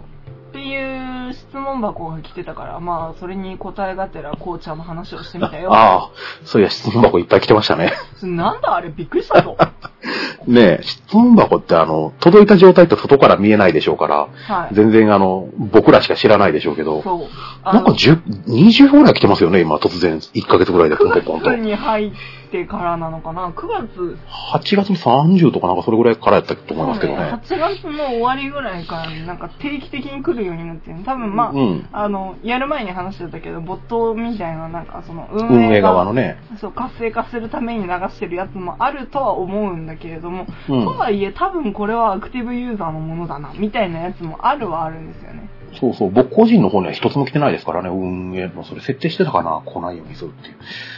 [0.50, 5.72] っていう質問箱が来てたから、まあそれに答えがてら紅茶の話をしてみたよ。
[5.72, 6.10] ああ、
[6.44, 7.92] そういや、質問箱いっぱい来てましたね。
[8.22, 9.56] なんだあれびっくりしたぞ。
[10.46, 14.74] ねえ、質問箱ってあの、届いた状態って外から見えないでしょうから、はい。
[14.74, 17.26] 全然あの、僕らしか知らないでしょうけど、そう。
[17.62, 20.18] あなんか10、20ぐらい来てますよね、今、突然。
[20.18, 21.50] 1ヶ月ぐらいでポンポンポン9と。
[21.50, 22.10] 月に入っ
[22.50, 24.18] てからなのかな ?9 月。
[24.54, 27.20] 8月の30とかなんかそれぐらいからやったと思いますけどね。
[27.20, 36.38] 8月の終わりぐらいからなんか定期的に来るようになってる多分まあ、うんあの、やる前に話してたけど、ボットみたいななんかその運運営側のね。
[36.60, 45.48] そう、活性化するために流してるやつもあるとは思うんだけれども、うんとはいえ多分これはアクティブユーザーのものだな、みたいなやつもあるはあるんですよね。
[45.78, 50.56] そうそう、僕個人の方には一つも来てないですからね、運営の、それ設定してたかな、来ないようにするっていう。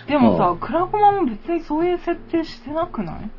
[0.09, 3.31] でもさう、クラコマも別にそういう設定してなくない？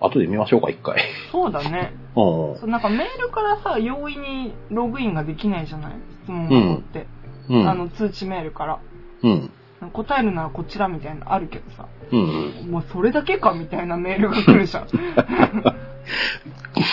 [0.00, 1.02] 後で見ましょうか、一回。
[1.32, 1.92] そうだね。
[2.14, 2.20] う
[2.54, 2.58] ん。
[2.58, 5.92] そうなんかメールからさ、容易にログインができないじゃない？
[6.24, 7.06] 質問箱って。
[7.48, 7.68] うん。
[7.68, 8.78] あの、通知メールから。
[9.22, 9.50] うん。
[9.92, 11.86] 答えるならこちらみたいなのあるけどさ。
[12.10, 12.20] うん
[12.64, 12.70] うん。
[12.70, 14.88] もうそれだけかみたいなメールが来るじゃん。
[14.88, 15.02] そう、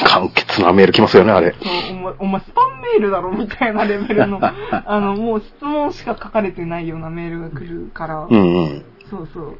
[0.07, 1.55] 簡潔なメール来ますよね、あれ。
[1.91, 8.85] お前、お前スパンメールだろみたいなレベルの、 あの、もう質問しか書かれてないようなメールが来るから、うんうん。
[9.09, 9.57] そうそう。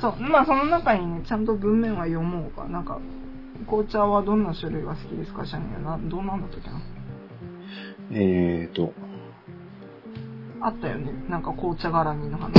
[0.00, 2.64] そう、まあその中にね、ちゃんと文面は読もうか。
[2.64, 2.98] なんか、
[3.66, 5.44] 紅茶はどんな種類が好きですか？
[5.44, 5.98] じゃねえな。
[6.02, 6.76] どんなんだったっけな？
[8.12, 8.92] えーと、
[10.60, 11.12] あったよね。
[11.28, 12.52] なんか紅茶絡みの話。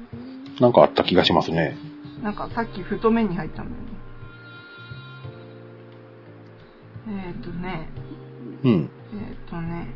[0.60, 1.76] なんかあった気がしますね。
[2.22, 3.86] なんかさっき太麺に入ったんだよね。
[7.08, 7.88] えっ、ー、とね、
[8.64, 8.72] うん。
[8.72, 9.94] えっ、ー、とね、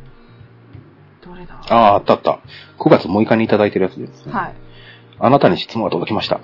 [1.25, 1.61] どれだ？
[1.69, 2.39] ああ、あったあった。
[2.79, 4.31] 9月6日にいただいてるやつです、ね。
[4.31, 4.55] はい。
[5.19, 6.39] あなたに質問が届きました。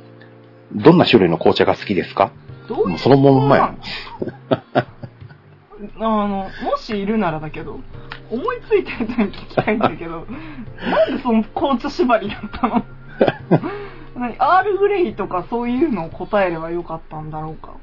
[0.74, 2.32] どんな種類の紅茶が好きですか？
[2.68, 3.76] どうそのまんまや。
[6.00, 7.80] あの、もしいるならだけど、
[8.30, 10.26] 思いついてる人に聞きたいんだけど、
[10.90, 12.86] なんでその紅茶縛りだったの？
[14.16, 14.36] 何？
[14.40, 17.74] アールグレイとかそういうのを答えればよかったんだろうか？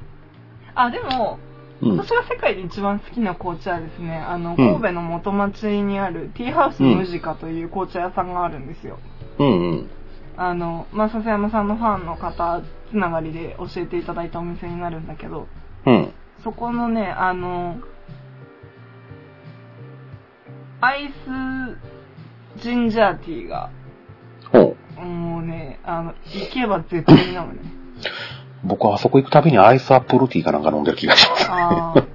[0.75, 1.39] あ、でも、
[1.81, 1.97] うん。
[1.97, 8.97] 私が世界で一番好きな紅茶はですね、あの、うん神戸の元町にあるティーハウスムジカという紅茶屋さんがあるんですよ。
[9.39, 9.89] うんうん。
[10.37, 15.47] あの、まあ、笹山さんのファンの方つながりで教えていただいたお店になるんだけど、
[15.85, 16.13] うん。
[16.43, 17.77] そこのね、あの、
[20.85, 23.71] アイスジンジャーティーが、
[24.51, 25.01] ほう。
[25.03, 27.61] もうね、あの、行けば絶対なのね。
[28.63, 31.49] 僕はあそこ行くたびにアイスアップルティーかなんか飲んでる気がします。
[31.49, 32.07] ああ。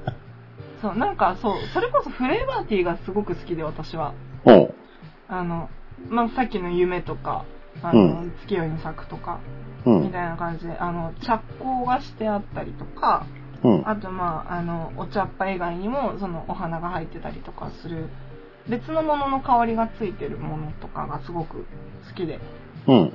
[0.80, 4.14] そう、なんかそう、それこそフレーバーティーがすごく好きで私は。
[4.44, 4.74] ほう。
[5.26, 5.68] あの、
[6.08, 7.46] まあ、さっきの夢とか、
[7.82, 9.40] あの、う月夜に咲くとか、
[9.84, 10.02] うん。
[10.04, 13.26] みたいな感じで、あの、着工がしてあったりとか、
[13.64, 13.88] うん。
[13.88, 18.08] あとまあ、あの、お茶っ葉以外にも、そのお花が入ってたりとかする、
[18.68, 21.66] 別のものの香りがついてるものとかがすごく
[22.08, 22.40] 好きで。
[22.86, 23.12] うん。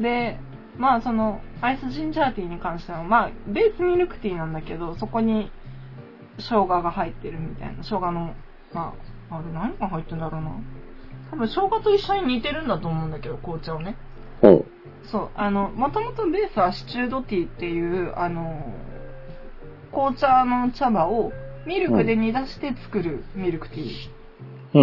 [0.00, 0.38] で、
[0.76, 5.50] まあその、アイスジンジャーティーに関しては、まあ、ベースミルクティーなんだけど、そこに、
[6.38, 7.82] 生姜が入ってるみたいな。
[7.82, 8.34] 生姜の、
[8.72, 8.94] ま
[9.30, 10.52] あ、あれ何が入ってんだろうな。
[11.30, 13.96] 多分生姜と一緒に似てるんだと思うんだけど、紅茶をね。
[14.40, 14.66] ほう。
[15.10, 18.72] そう、あの、もともとベースはシチュードティーっていう、あの、
[19.90, 21.32] 紅茶の茶葉を
[21.66, 24.17] ミルクで煮出して作るミルクティうん。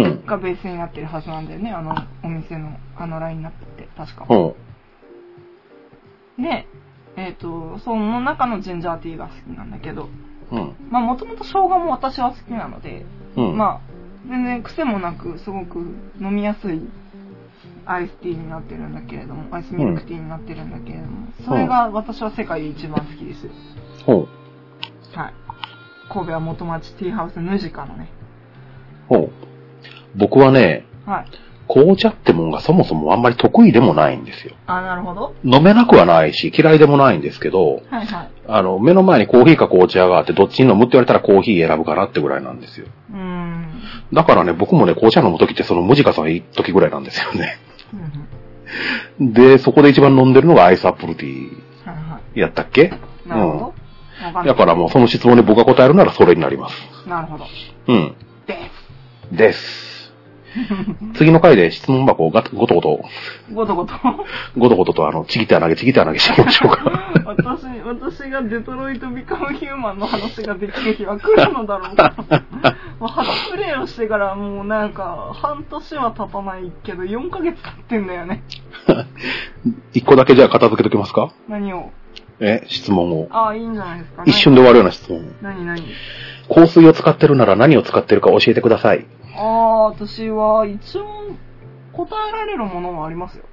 [0.02, 4.24] ーがベースになってるはずなんだよね、あのお店のあのラインナップって、確か。
[4.26, 4.56] ほ
[6.38, 6.66] で、
[7.16, 10.08] えっ、と、その中のジンジャーティーが好きなんだけど、
[10.52, 10.56] う。
[10.56, 10.76] うん。
[10.90, 13.06] まあもともと生姜も私は好きなので、
[13.36, 13.56] うん。
[13.56, 13.80] まあ、
[14.28, 15.78] 全然癖もなく、すごく
[16.20, 16.82] 飲みやすい
[17.86, 23.48] アイスティーになってるんだけれども、アイスミルクティーになってるんだけれども、それが私は世界で一番好きです。
[24.04, 24.28] ほう。
[25.18, 25.34] はい。
[26.08, 28.08] 神戸は元町ティーハウスヌジカのね。
[29.08, 29.30] ほう。
[30.16, 31.26] 僕はね、はい。
[31.68, 34.54] 紅茶ってもんがそもそもあんまり得意でもないんですよ。
[34.68, 35.34] あ、なるほど。
[35.44, 38.28] 飲めなくはないし、嫌いでもないんですけど、はいはい。
[38.46, 42.86] あの、目の前にコーヒーか紅茶があって、どっちに飲むって言われたらコーヒー選ぶかなってぐらいなんですよ。
[43.12, 43.82] うーん。
[44.12, 47.58] だからね、僕もね、紅茶飲むときってそのムジカさん一時ぐらいなんですよね。
[49.20, 51.50] うん で、そこで一番飲んでるのがアイスアップルティ
[51.84, 52.92] はいはーやったっけ？
[53.26, 53.28] い。
[53.28, 53.64] なるほど。
[53.64, 53.72] わ
[54.22, 54.44] かんない。
[54.46, 56.76] だからもうその質問に僕が答えるならそれになります。
[57.08, 57.44] なるほど。
[57.88, 58.14] うん。
[58.46, 58.54] で
[59.30, 59.36] す。
[59.36, 59.85] です。
[61.14, 63.00] 次の回で質問箱をガごとごと、
[63.52, 63.94] ごとごと？
[64.56, 67.12] ごとごととあの、ちぎってあなげ、ちぎってあなげしていきましょうか。
[67.26, 72.14] 私、私がデトロイト・ビカム・ヒューマンの話ができる日は来るのだろうか。
[73.00, 78.42] もう初プレイをしてからもうなんか、半年は経たないけど、4ヶ月経ってんだよね。
[79.92, 81.30] 一個だけじゃあ片付けときますか？
[81.48, 81.90] 何を？
[82.40, 83.28] え、質問を。
[83.30, 84.22] ああ、いいんじゃないですか。
[84.26, 85.34] 一瞬で終わるような質問。
[85.42, 85.82] 何何？
[86.48, 89.06] 香水を使ってるなら何を使ってるか教えてください。
[89.36, 91.04] ああ、私は一応
[91.92, 93.44] 答えられるものはありますよ。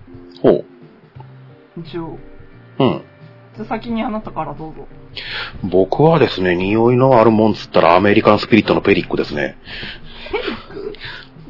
[0.42, 0.66] ほう。
[1.82, 2.18] 一応。
[2.80, 3.02] うん。
[3.56, 4.88] じゃあ先にあなたからどうぞ。
[5.64, 9.58] 僕はですね、匂いのあるもんつったらアメリカンスピリットのペリックですね。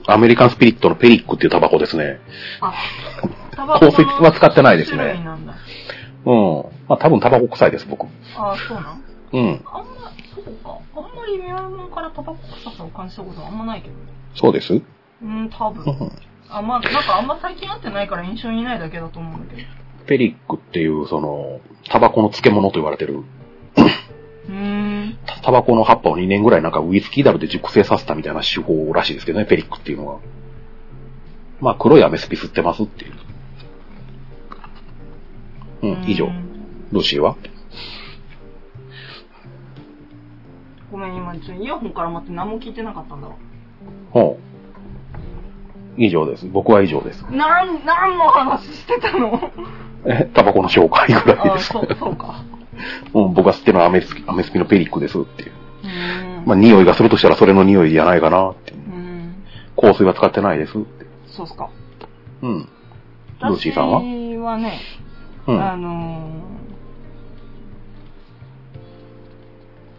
[0.06, 2.20] アメリカンスピリットのペリックっていうタバコですね。
[2.60, 2.74] あ、
[3.52, 5.54] タバコの香水は使ってないですね種類なんだ。
[6.26, 6.64] うん。
[6.90, 8.06] まあ多分タバコ臭いです、僕。
[8.36, 9.04] ああ、そうなん？
[9.32, 9.62] うん。
[9.66, 10.78] あんま、そうか。
[10.96, 14.00] あんまり宮本からタバコ臭さを感じたことはあんまないけどね。
[14.36, 14.74] そうです？
[15.22, 15.84] うん、多分。
[15.84, 16.12] う ん
[16.50, 19.68] あ、まあ、なんかあんま最近会ってないから印象にないだけだと思うんだけど。
[20.06, 23.24] ペリックっていう、その、タバコの漬物と言われてる、
[24.50, 24.54] うー
[25.06, 25.18] ん。
[25.26, 30.20] タタバコの葉っぱを2年ぐらいなんかウイスキーダルで熟成させたみたいな手法らしいですけどね、ペリックっていうのは。
[31.62, 33.14] まあ黒いアメスピ吸ってますっていう。
[35.84, 36.30] うん、以上う。
[36.30, 36.44] ん
[36.92, 37.36] ルーシーは
[40.94, 43.34] ごめん、今、ちょイヤホンから待って何も聞いてなかったんだわ。
[44.12, 44.38] ほ
[45.98, 46.00] う。
[46.00, 46.46] 以上です。
[46.46, 47.24] 僕は以上です。
[47.32, 49.40] なん、何の話してたの？
[50.06, 51.70] え、タバコの紹介ぐらいあ、です。
[51.70, 52.44] そう、そうか。
[53.12, 55.52] うん、僕が吸ってるのはアメスピアメスピのペリックですっていう。
[56.44, 56.48] う。
[56.48, 58.74] まあ匂いがするとしたらそれの匂いじゃないかなって。
[59.76, 61.08] 香水は使ってないですって。
[61.26, 61.72] そうっすか。
[62.44, 62.70] うん。
[63.42, 64.00] ルーシーさんは？
[64.00, 64.80] 私はね、
[65.48, 65.60] うん。
[65.60, 66.53] あのー、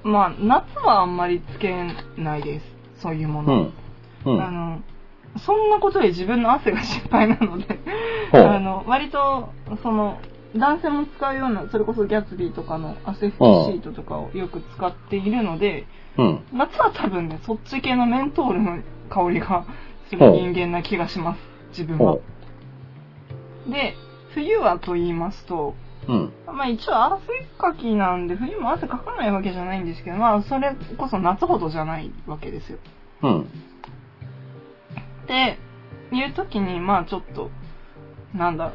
[0.04, 1.74] まあ、夏はあんまりつけ
[2.16, 2.66] ないです。
[3.00, 3.72] そういうもの。
[4.24, 4.32] うん。
[4.34, 4.42] うん。
[4.42, 4.82] あの、
[5.38, 7.78] そんなことで自分の汗が心配なので、
[8.32, 9.48] あの、割と、
[9.82, 10.18] その、
[10.54, 13.36] 男性も使うような、それこそギャツビーとかの汗拭き
[13.72, 15.86] シートとかをよく使っているので、
[16.16, 16.40] うん。
[16.52, 18.78] 夏は多分ね、そっち系のメントールの
[19.10, 19.64] 香りが
[20.08, 21.40] する人間な気がします。
[21.70, 22.20] 自分はほ。
[23.68, 23.94] で、
[24.34, 25.74] 冬はと言いますと、
[26.08, 26.12] う。
[26.12, 26.32] うん。
[26.46, 27.20] まあ一応汗
[27.58, 32.78] かきなんで、冬も汗かかないわけじゃないんですけど、まあそれこそ夏ほどじゃないわけですよ。
[33.22, 33.46] うん。
[35.26, 35.59] で、
[36.12, 37.50] いう時に、まあちょっと、
[38.34, 38.72] なんだろ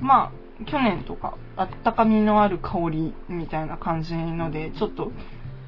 [0.00, 0.04] う。
[0.04, 5.10] まあ、去年とか、あったかみのある香りみたいな感じので、ちょっと、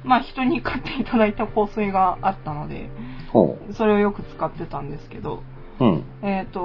[0.03, 2.89] まあ人に買っていただいた香水があったので、
[3.31, 5.43] ほそれをよく使ってたんですけど、
[5.79, 5.85] う。
[5.85, 6.03] うん。
[6.21, 6.61] えっ、と、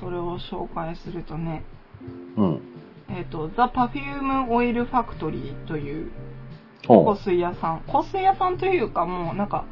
[0.00, 1.64] それを紹介するとね、
[2.36, 2.62] うん。
[3.16, 6.10] えっ、と、The Perfume Oil Factory という
[6.86, 7.82] ほ香水屋さん。
[7.90, 9.64] 香水屋さんというかもうなんか、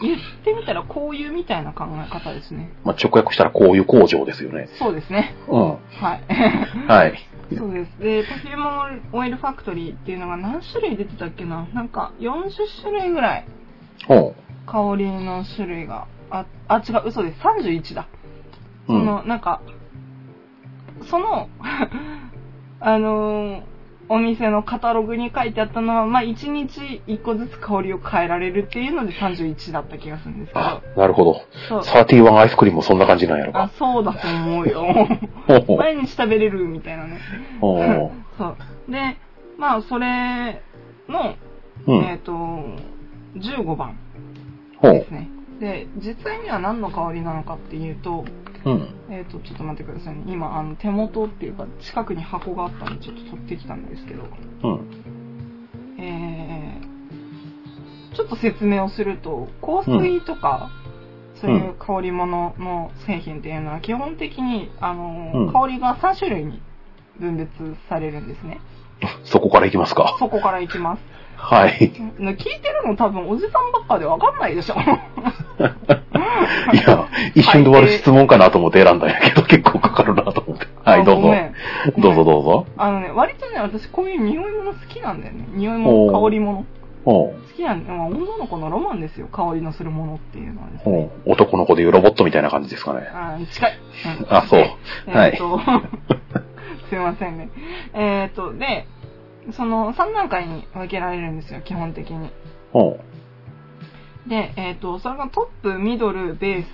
[0.00, 2.72] 言ってみたらこういうみたいな考え方ですね。
[2.84, 4.68] まあ、直訳したらこういう工場ですよね。
[4.78, 5.34] そうですね。
[5.48, 5.68] うん。
[5.70, 5.78] は
[6.14, 6.24] い。
[6.86, 7.18] はい。
[7.56, 7.98] そうです。
[7.98, 11.66] で、パフュームオイルファクトリーっていうのが何種類出てたっけな？
[11.72, 12.50] なんか40
[12.82, 13.44] 種類ぐらい
[14.06, 14.34] ほ
[14.66, 17.40] 香りの種類があ、あ、違う、嘘です。
[17.40, 18.06] 31だ。
[18.86, 18.86] う。
[18.86, 19.62] その、なんか、
[21.08, 21.48] その、
[22.80, 23.62] あのー
[24.10, 31.42] お店のカタログに書いてあったのは、まあ、1日1個ずつ香りを変えられるっていうので31だった気がするんですけあど。、なるほど。
[31.68, 31.80] そう。
[31.80, 33.74] 31アイスクリームもそんな感じなんやろあ、か。
[33.78, 34.86] そうだと思うよ。
[35.76, 37.18] 毎日食べれるみたいなね。
[37.60, 38.56] ほう そう。
[38.90, 39.16] で、
[39.58, 40.62] まあ、それ
[41.08, 41.34] の、
[41.86, 42.04] うん。
[42.04, 42.32] えっ、と、
[43.36, 43.98] 15番。
[44.80, 45.28] ですね。
[45.60, 48.24] で、実際には何の香りなのかっていうと、
[48.72, 49.14] うん。
[49.14, 50.24] えっ、と、ちょっと待ってくださいね。
[50.26, 54.24] 今、あの、手元っていうか、近くに箱があったんで、ちょっと取ってきたんですけど、
[54.64, 56.00] うん。
[56.00, 60.70] えー、ちょっと説明をすると、香水とか、
[61.40, 66.60] そういう香り物の製品っていうのは、基本的に、あの、うん香りが3種類に
[67.18, 67.50] 分別
[67.88, 68.60] されるんですね。
[69.24, 70.16] そこから行きますか。
[70.18, 71.02] そこからいきます。
[71.36, 71.70] はい。
[71.70, 74.74] 聞いてるの多分おじさんばっかでわかんないでしょ。
[76.72, 80.66] いや、一瞬で終わる質問かなと思って選んだんやけど、結構かかるなと思って。
[80.84, 81.32] はい、どうぞ。
[81.98, 82.66] どうぞどうぞ。
[82.76, 85.46] あのね、割とね、私こういう匂い物好きなんだよね。
[85.54, 86.64] 匂い物、香り物。
[87.04, 87.98] ほ好きなんだよ。
[87.98, 89.28] まあ女の子のロマンですよ。
[89.28, 90.80] 香りのするものっていうのはでう。
[90.80, 91.10] すね。
[91.26, 93.08] 男の子でいうロボットみたいな感じですかね。
[93.14, 93.78] あー近い。
[94.28, 94.60] うんあそう
[95.06, 95.38] ではい
[96.88, 97.50] すいませんね。
[97.94, 98.86] えーっと、で、
[99.52, 102.30] その3段階に分けられるんですよ、基本的に。
[102.72, 102.98] ほ
[104.28, 106.68] で、えーっと、それがトップ、ミドル、ベース。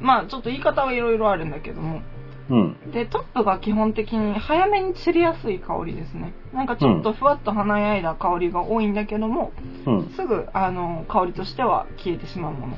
[0.00, 2.02] まあ、ちょっと言い方はいろいろあるんだけども。
[2.50, 2.54] う。
[2.54, 2.90] うん。
[2.92, 6.34] で、トップが基本的に早めに散りやすい香りですね。
[6.52, 9.52] なんかちょっとふわっと華やいだ香りが多いんだけども、
[9.86, 10.12] うん。
[10.16, 12.76] すぐ、あの、香りとしては消えてしまうもの。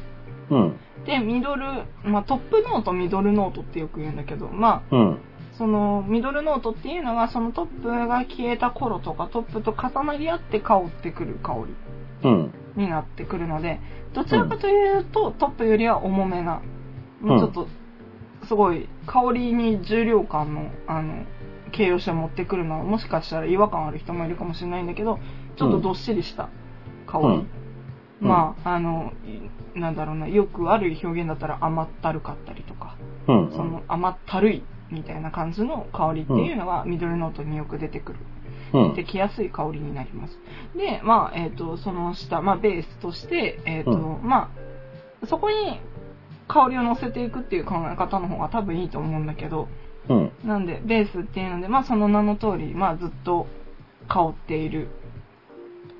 [0.50, 0.76] うん。
[1.06, 5.18] で、ミドル、まあトップノート、ミドルノートってよく言うんだけど、まあ、うん。
[5.58, 12.54] そのミドルノートっていうのがそのトップが消えた頃とかトップと重なり合って香ってくる香りうん。
[12.76, 13.80] になってくるので
[14.14, 16.62] どちらかというと、トップよりは重めな、
[17.22, 17.38] うん。
[17.38, 17.68] ちょっと
[18.46, 21.24] すごい香りに重量感のあの
[21.72, 25.18] 形容詞を持ってくるのはもしかしたら違和感ある人もいるかもしれないんだけど
[25.56, 26.48] ちょっとどっしりした
[27.06, 27.32] 香り、うん。
[27.32, 27.48] うん
[28.20, 29.12] まああの
[29.74, 32.96] いなんだろうなよくある表現だったら甘ったるかったりとか。
[33.26, 33.50] うん。
[33.50, 34.62] その甘ったるい
[34.94, 38.18] みたいな感じの香りっていうのがミドルノートによく出てくる。
[38.72, 38.94] うん。
[38.94, 40.38] 出てきやすい香りになります。
[40.76, 44.50] で、まあ、えっ、と、その下、まあ、ベースとして、えっ、と、うま
[45.22, 45.80] あ、そこに
[46.48, 49.68] 香りを乗せていくっていう考え方の方が多分いいと思うんだけど、
[50.08, 50.32] うん。
[50.44, 53.46] なんで、ベースっていうので、まあ、その名の通り、まあ、ずっと
[54.08, 54.88] 香っている、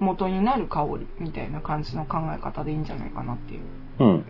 [0.00, 3.60] 元になる香りみたいな感じの考え方でいいんじゃないかなっていう。
[4.00, 4.24] うん。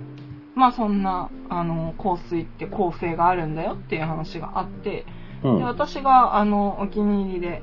[0.55, 5.05] まあ、そんな、あの、香水って構成があるんだよっていう話があって、
[5.45, 5.59] うん。
[5.59, 7.63] で私があのお気に入りで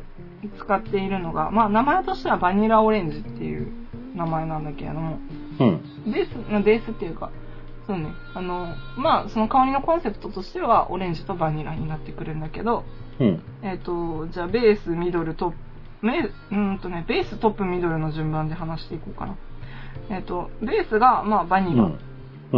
[0.58, 3.72] 使っているのが、まあ、名前としてはバニラオレンジっていう
[4.16, 5.20] 名前なんだけれども
[5.60, 6.12] うん。
[6.12, 7.32] ベースベースっていうか
[7.88, 8.68] そうねあの
[8.98, 12.84] まあその香りのコンセプトとしてはオレンジとバニラになってくるんだけど
[13.20, 13.44] うん。
[13.64, 15.58] えっ、とじゃあベースミドルトップ
[16.06, 19.36] メうーんとねベーストップミドルの順番で話していこうかな
[20.10, 22.00] えっ、とベースがまあバニラうん。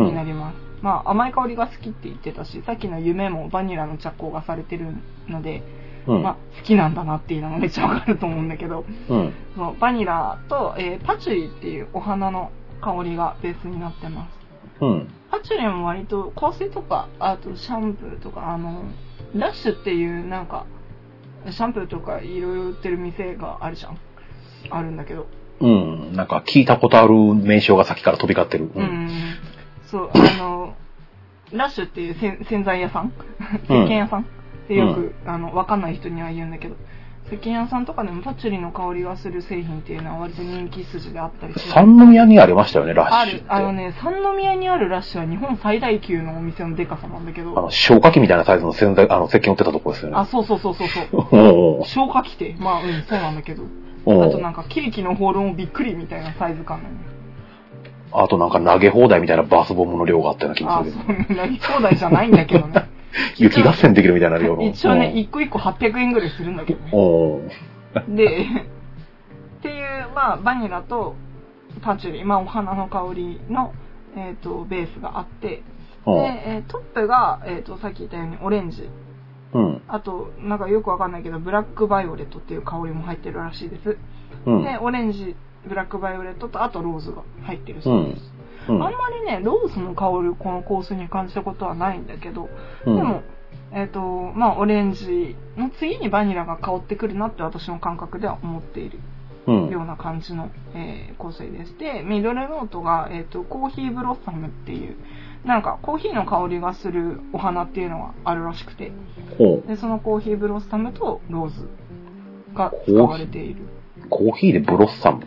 [0.01, 0.03] う。
[0.05, 0.55] になんります。
[0.81, 4.87] まあ、甘い香りが好きって言ってたし、さっきの夢もバニラの着工がされてる
[5.29, 5.63] ので、
[6.07, 6.23] うん。
[6.23, 9.33] まあ、好きなんだなっていうのがめっちゃわかると思うんだけど、うん。
[9.55, 14.43] そのバニラと、えーパチュリっていうお花の香りがベースになってます。
[14.81, 15.07] うん。
[15.31, 18.83] パチュリも割と香水とか、あとシャンプーとか、あの、
[19.35, 20.65] ラッシュっていうなんか、
[21.49, 23.97] シャンプーとかいろいろ売ってる店があるじゃん。
[24.69, 25.27] あるんだけど。
[25.61, 26.13] うん。
[26.13, 28.69] なんか聞いたことある名称が先から飛び交ってる。
[28.75, 28.83] う。
[28.83, 29.09] ん。
[29.93, 30.73] そう、あの、
[31.51, 33.13] ラッシュっていう洗洗剤屋さん？
[33.65, 34.21] 石鹸屋さん？
[34.21, 34.25] っ
[34.67, 36.75] てよく、あの、わかんない人には言うんだけど、
[37.27, 41.71] 石鹸屋さんとかでもパチュリの香りがする製品っていうのは割と人気筋であったりする。
[41.71, 43.45] 三宮にありましたよね、ラッシュって。
[43.47, 50.17] ある、あのね、三宮にあるラッシュは日本最大級のお店のデカさなんだけあの、ど、消火器みたいなサイズの洗剤、あの、石鹸売ってたとこですよね。
[50.17, 51.27] あ、そうそうそうそうそう。
[51.31, 53.63] おう消火器って、まあうん、そうなんだけど、
[54.07, 57.12] あとなんかケーキのホールもびっくりみたいなサイズ感なのね。
[58.16, 61.20] あとなんか投げ放題みたいなバースボムの量があったような気があ、するそうけど。
[61.30, 62.89] ね、なり放題じゃないんだけどね。
[63.38, 64.64] 雪合戦できるみたいな量の。
[64.64, 66.89] 一応ね、一個一個800円ぐらいするんだけどね。
[66.91, 67.41] おう
[68.09, 71.16] で、っていう、まあ、バニラと
[71.82, 73.74] パチュリ、まあ、お花の香りの、
[74.16, 75.64] えっ、と、ベースがあって、で、
[76.05, 78.89] えートップが、えっ、と、さっき言ったようにオレンジ。
[79.53, 79.82] うん。
[79.88, 83.97] あと、なんかよくわかんないけど、ブラックバイオレットっていう香りも入ってるらしいです。
[84.45, 84.64] うん。
[84.64, 85.36] で、オレンジ、
[85.68, 87.82] ブラックバイオレットと、あとローズが入ってるう。
[87.82, 88.24] そうんです。
[88.70, 92.49] うんあんまりね、ローズの香りをこの香水に感じたことはないんだけど、
[92.86, 92.95] うん。
[92.95, 93.22] でも、
[93.74, 98.99] えっ、と、まあ、オレンジの次にバニラが香ってくるなって私の感覚では思っている
[99.47, 99.70] うん。
[99.70, 104.95] ような感じの、えー香水でして、ミドルノートが、えっ、と、コーヒーブロッサムっていう、
[105.45, 108.93] なんかコーヒーの香りがするお花っていうのがあるらしくて。
[109.68, 111.68] で、そのコーヒーブロッサムとローズ
[112.53, 113.64] が使われている
[114.09, 115.26] コーヒーでブロッサム？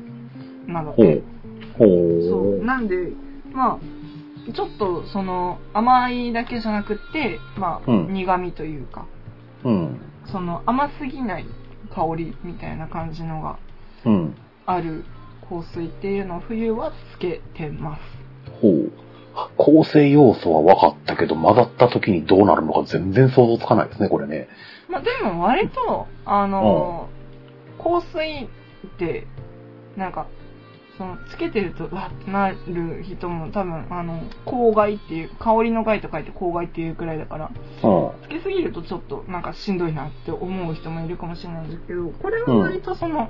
[0.66, 1.22] ほなので
[1.78, 2.60] そう。
[2.60, 2.64] う。
[2.64, 3.12] なんで、
[3.52, 9.06] まあ、ちょっとその甘いだけじゃなくって、まあ、うん苦味というか、
[9.64, 10.00] うん。
[10.30, 11.46] その甘すぎない
[11.94, 13.58] 香りみたいな感じのが
[14.04, 14.34] うん。
[14.66, 15.04] ある
[15.48, 18.00] 香水っていうのを冬はつけてます。
[18.60, 18.92] ほう。
[19.56, 24.48] 構成要素は分かったけど、混ざった時にどうなるのか全然想像つかないですね、これね。
[24.88, 27.08] まあでも割と、あの、
[27.78, 29.26] 香水って、
[29.96, 30.26] なんか、
[30.96, 37.50] その、つけてると、うわってなる人も多分、あの、香害っていう、香りの害と書いて香害っていうくらいだから、
[37.82, 38.10] うん。
[38.22, 43.28] つけすぎるとちょっとなんかしんどいなって思う人もいるかもしれないんですけど、これは割とその、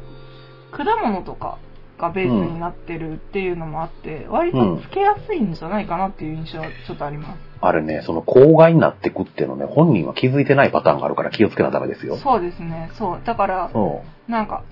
[0.70, 1.58] 果物とか
[1.98, 7.38] がベースになってるっていうのもあって、割とつけやすいんじゃないかなっていう印象はちょっとあります。
[7.60, 12.16] あれね、その郊外になってくっていうのね、本人は気づいてないパターンがあるから気をつけなダメですよ。
[12.16, 13.20] そうですね、そう。
[13.24, 14.62] だから、そなんか、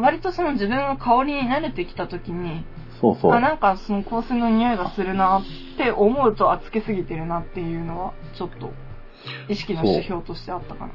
[0.00, 2.64] 割とその自分の香りに慣れてきた時に、う。
[3.00, 3.32] そうそう。
[3.32, 8.72] あ、なんかその香水の匂いがするなって思うと、あ、つけすぎてるなっていうのは、ちょっと、
[9.48, 10.92] 意識の指標としてあったかな。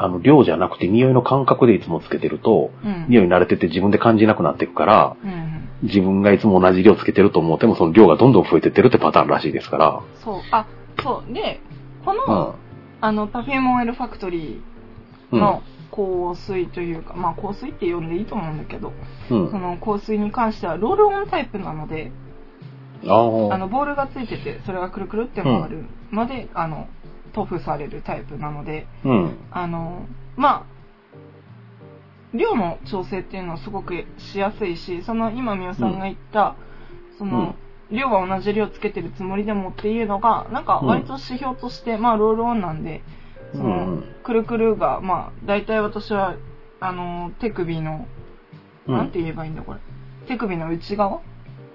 [0.00, 3.06] あの、量じゃなくて匂いの感覚でいつもつけてると、うん。
[3.08, 5.68] 匂いに慣れてて自分で感じなくなっていくから、うんうん。
[5.82, 10.00] 自分がいつも同じ量つけてると思っても、その量がどんどん増えてってるってパターンらしいですから。
[10.22, 10.40] そう。
[10.50, 10.66] あ、
[11.02, 11.32] そう。
[11.32, 11.60] で、
[12.04, 12.54] こうの、ん。
[13.00, 15.60] あの、パフュームオイルファクトリーうん。
[15.98, 18.92] の香水というか、まあ香水って呼んでいいと思うんだけど、
[19.30, 19.50] うん。
[19.50, 22.12] その香水に関してはロールオンタイプなので、
[23.52, 26.88] あの、ボールがついてて、それがくるくるって回るまで、あの、
[27.32, 29.36] 塗布されるタイプなので、うん。
[29.50, 36.56] あの、まあ、量の調整っていうのはすごくしやすいし、その今、みおさんが言った、
[37.18, 37.54] その、
[37.90, 43.02] 量は同じ量つけてるつもりでもっていうのが、なんか割と指標として、まあ、ロールオンなんで、
[43.52, 46.34] その、うんくるくるが、まあ、大体私は、
[46.80, 48.06] あの、手首の、
[48.86, 49.80] うんなんて言えばいいんだこれ。
[50.26, 51.20] 手首の内側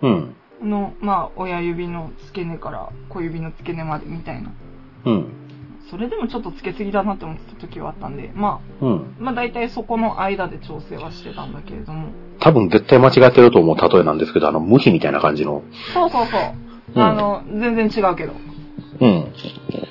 [0.02, 0.36] うん。
[0.64, 4.52] の、まあ、親指の付け根から小指の付け根までみたいな。
[5.06, 5.28] うん。
[5.90, 8.96] それでもちょっとつけすぎだなって思ってた時はあったんで、まうん。
[9.20, 12.10] あ、まあ大体そこの間で調整はしてたんだけれども。
[12.40, 15.64] 多分絶対間違ってると思う例えなんですけど、あの、無比みたいな感じの。
[15.94, 16.42] そうそうそう。
[16.96, 18.34] うんあの、全然違うけど。
[19.02, 19.26] うん。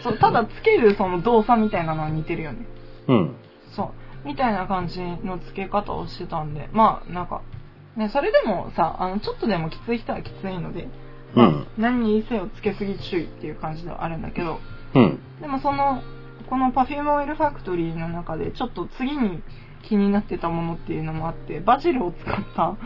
[0.03, 2.67] そうただつけるその動作みたいなのは似てるよね。
[3.09, 3.37] うん。
[3.75, 4.27] そう。
[4.27, 7.43] みたいな感じの付け方をしてたんで、まあ、なんか、
[7.97, 10.89] ね、それでもさ、あの、ちょっとでもきつい人はきついので、
[11.35, 11.67] うん。
[11.79, 14.59] 何にせよつけすぎ注意っていう感じではあるんだけど、
[14.95, 15.19] うん。
[15.41, 16.03] でもその、
[16.49, 19.43] この Perfume Oil Factory の中でちょっと次に
[19.83, 22.77] 気になってたものっていうのもあって、バジルを使った、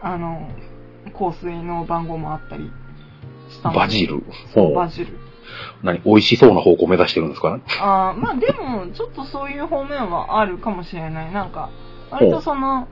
[0.00, 0.48] あの、
[1.18, 2.70] 香水の番号もあったり
[3.50, 4.22] したのでバジル？
[4.54, 5.18] そうバジル。
[5.82, 7.62] 何美味しそうな方向を目指してるんですかね？
[7.80, 11.32] あーまあでも、ちょっとそういう方面はあるかもしれない。
[11.32, 11.70] なんか、
[12.10, 12.88] 割とその、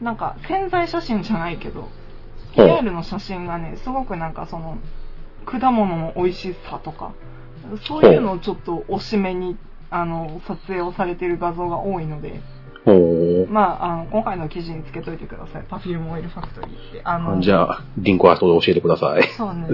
[0.00, 1.88] なんか潜在写真じゃないけど、
[2.56, 4.78] リアルの写真がね、すごくなんかその、
[5.46, 7.12] 果物の美味しさとか、
[7.86, 9.56] そういうのをちょっとおしめに、
[9.90, 12.40] あの、撮影をされてる画像が多いので、
[12.84, 15.62] ほまあ、あの、今回の記事につけといてください。
[15.62, 17.00] Perfume Oil Factory って。
[17.04, 17.42] あの、う。
[17.42, 19.22] じゃあ、リンクは後で教えてください。
[19.36, 19.68] そうね。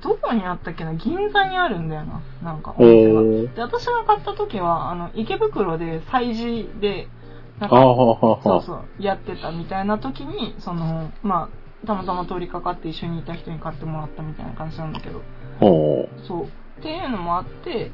[0.00, 2.22] どこにあったっけな銀座にあるんだよな。
[2.42, 3.20] なんか、おほ店が。
[3.20, 3.24] う。
[3.54, 7.08] で、私が買った時は、あの、池袋で催事で、
[7.58, 7.76] なんか、
[8.42, 11.50] そうそう、やってたみたいな時に、その、ま
[11.84, 15.22] あ、たまたま通りかかって一緒にいた人に買ってもらったみたいな感じなんだけど、
[15.60, 16.44] ほそう。
[16.44, 17.90] っていうのもあって、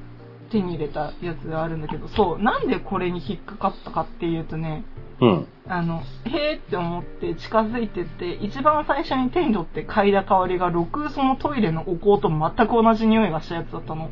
[0.50, 4.84] 手に入れたやつがあるんだけど、そう、なんでこれに引っかかったかっていうとね、
[5.20, 5.26] う。
[5.26, 5.46] うん。
[5.66, 14.10] あの、へーって思って近づいてって、一番最初に手に取って嗅いだ香りが、6そのトイレのお香と全く同じ匂いがしたやつだったの。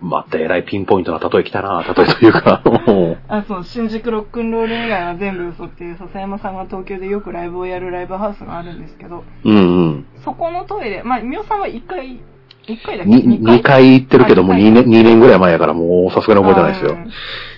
[0.00, 2.62] またえらいピンポイントな例え来たな、例えというか。
[3.28, 10.06] あ、そう、新宿ロックンロール以外は全部嘘っていう、笹山さんが東京でよくライブをやるライブハウスがあるんですけど、うんうん。
[10.24, 12.20] そこのトイレ、まあ、みおさんは一回、
[12.66, 13.10] 一回だっけ？
[13.10, 13.92] に、2回？
[13.94, 16.94] 行ってるけども、あ2年、二年ぐらい前やからもうさすがに覚えてないですよう。
[16.96, 17.10] ん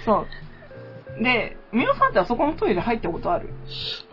[0.05, 0.27] そ
[1.21, 1.23] う。
[1.25, 3.51] で、みおさんってあそこのトイレ入ったことある？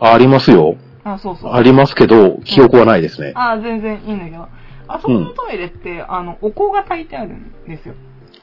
[0.00, 0.76] ありますよ。
[1.04, 1.52] あ、そうそう。
[1.52, 3.32] ありますけど、記憶はないですね。
[3.34, 4.48] あ、全然いいんだけど、
[4.88, 7.94] あそこのトイレって、あの、お香が炊いてあるんですよ。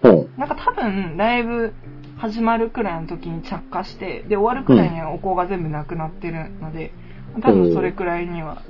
[0.02, 1.74] ほなんか多分、ライブ
[2.18, 6.94] 始まるくらいの時に着火して、で、終わるくらいにはお香が全部なくなってるので、
[7.42, 8.62] 多分それくらいには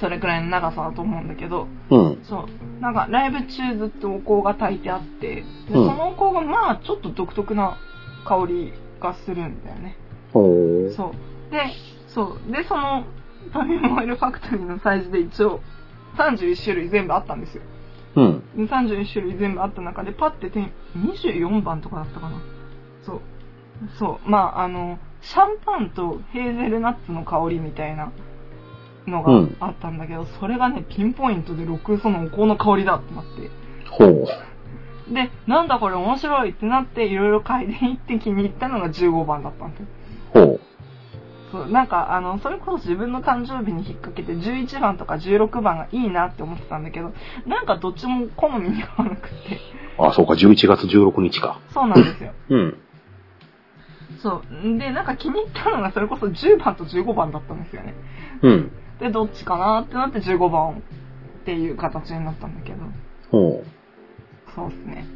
[0.00, 2.18] それくらいの長さだと思うんだけど、うん。
[2.22, 2.80] そう。
[2.80, 7.78] なんか、ライブ中ずっとお香が炊いてあって、でうんそのお香がまあ、ちょっと独特な
[8.24, 9.96] 香りがするんだよね。
[10.90, 11.50] そう。
[11.50, 11.62] で、
[12.08, 12.52] そう。
[12.52, 13.04] で、その、
[13.52, 15.60] パフュームオイルファクトリーのサイズで一応、
[16.16, 17.62] 31種類全部あったんですよ。
[18.16, 18.42] うん。
[18.56, 22.40] で31種類全部あった中で、パッて手に、24番とかだったかな。
[23.02, 23.20] そう。
[23.98, 24.30] そう。
[24.30, 28.12] まあ、あの、シャンパンとヘーゼルナッツの香りみたいな
[29.06, 33.50] のがうんあったんだけど、それがね、ピンポイントで6そのお香の香りだってなって。
[33.90, 34.26] ほう。
[35.12, 39.86] で、なんだこれ面白いってなって、いろいろ嗅いでいって気に入ったのが15番だったんですよ。
[40.34, 40.60] ほう。
[41.50, 47.12] そう、なんか、あの、それこそ自分の誕生日に引っ掛けて11番とか16番がいいなって思ってたんだけど、
[47.46, 49.58] なんかどっちも好みに合わなくて。
[49.98, 51.58] あ、そうか、11月16日か。
[51.72, 52.32] そうなんですよ。
[52.50, 52.78] うん。
[54.18, 54.78] そう。
[54.78, 57.94] で、なんか気に入ったのがそれこそ10番と15番だったんですよね。
[58.42, 58.72] うん。
[59.00, 60.74] で、どっちかなってなって15番っ
[61.44, 62.78] ていう形になったんだけど。
[63.30, 63.64] ほ
[64.54, 65.06] そうですね。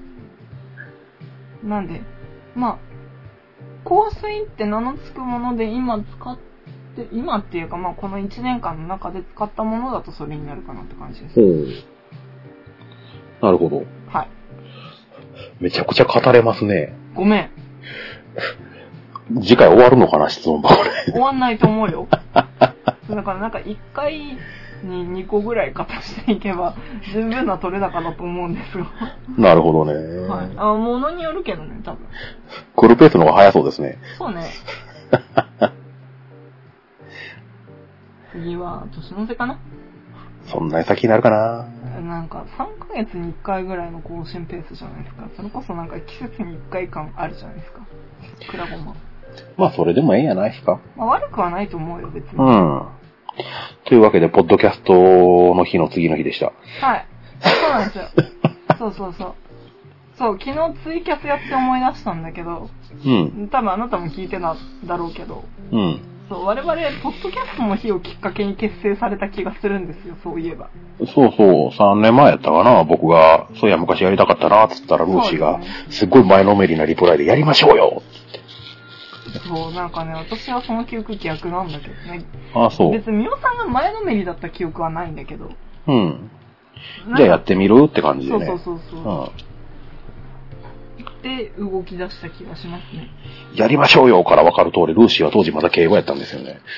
[1.65, 2.03] なんで、
[2.55, 2.79] ま
[3.85, 6.39] あ、香水って名の付くもので今使っ
[6.97, 11.41] て、今っていうかまあこの1年間の中で使ったものだとそれになるかなって感じです。
[13.41, 13.85] なるほど。
[14.09, 14.29] はい。
[15.61, 16.95] めちゃくちゃ語れますね。
[17.15, 17.51] ごめん。
[19.41, 20.91] 次回終わるのかな、質問箱で。
[21.13, 22.09] 終わんないと思うよ。
[22.13, 24.37] だからなんか1回
[24.83, 26.75] に2個ぐらい形していけば
[27.13, 28.87] 十分な取れ高だと思うんですが。
[29.39, 29.95] なるほどね。
[30.29, 30.51] はい。
[30.57, 32.07] あ、ものによるけどね、多分。
[32.77, 33.99] クールペースの方が早そうですね。
[34.19, 34.47] そうね。
[38.33, 39.59] 次は年の瀬かな？
[40.47, 41.67] そんなに先になるかな。
[42.01, 45.29] なんか3ヶ月に1回ぐらいの更新ペースじゃないですか。
[45.37, 47.81] それこそなんか季節に1回感あるじゃないですか。
[48.51, 48.95] クラゴマ。
[49.57, 50.81] まあ、それでもええんやないですか。
[50.97, 52.39] まあ悪くはないと思うよ、別に。
[52.39, 52.87] うん。
[53.85, 54.93] というわけで、ポッドキャスト
[55.55, 56.53] の日の次の日でした。
[56.81, 57.07] はい。
[57.41, 58.05] そうなんですよ。
[58.79, 59.35] そうそうそう。
[60.19, 62.69] そう、昨日ツイキャスやって思い出したんだけど、
[63.05, 63.49] うん。
[63.51, 66.01] 多分あなたも聞いてただろうけど、うん。
[66.29, 70.71] そう、我々、ポッドキャストの日をきっかけに結成された気がするんですよ、そういえば。
[70.99, 75.61] そうそう、3年前やったかな、僕が、そういや昔やりたかったな、つったらルーシーが
[75.91, 78.03] すっごい前のめりなリプライでやりましょうよ
[79.41, 82.25] そう、なんかね、私はその記憶逆なんだけどね。
[82.55, 82.93] ああ、そう。
[82.93, 85.51] 別にミオさんが前のめりだった記憶はないんだけど。
[85.87, 86.31] うん。
[87.17, 88.47] じゃあやってみるって感じでね。
[88.47, 89.01] そうそうそうそう。
[89.21, 89.31] うん。
[91.23, 93.09] で、動き出した気がしますね。
[93.55, 96.61] やりましょうよから分かる通り、ルーシーは当時まだ敬語やったんですよね。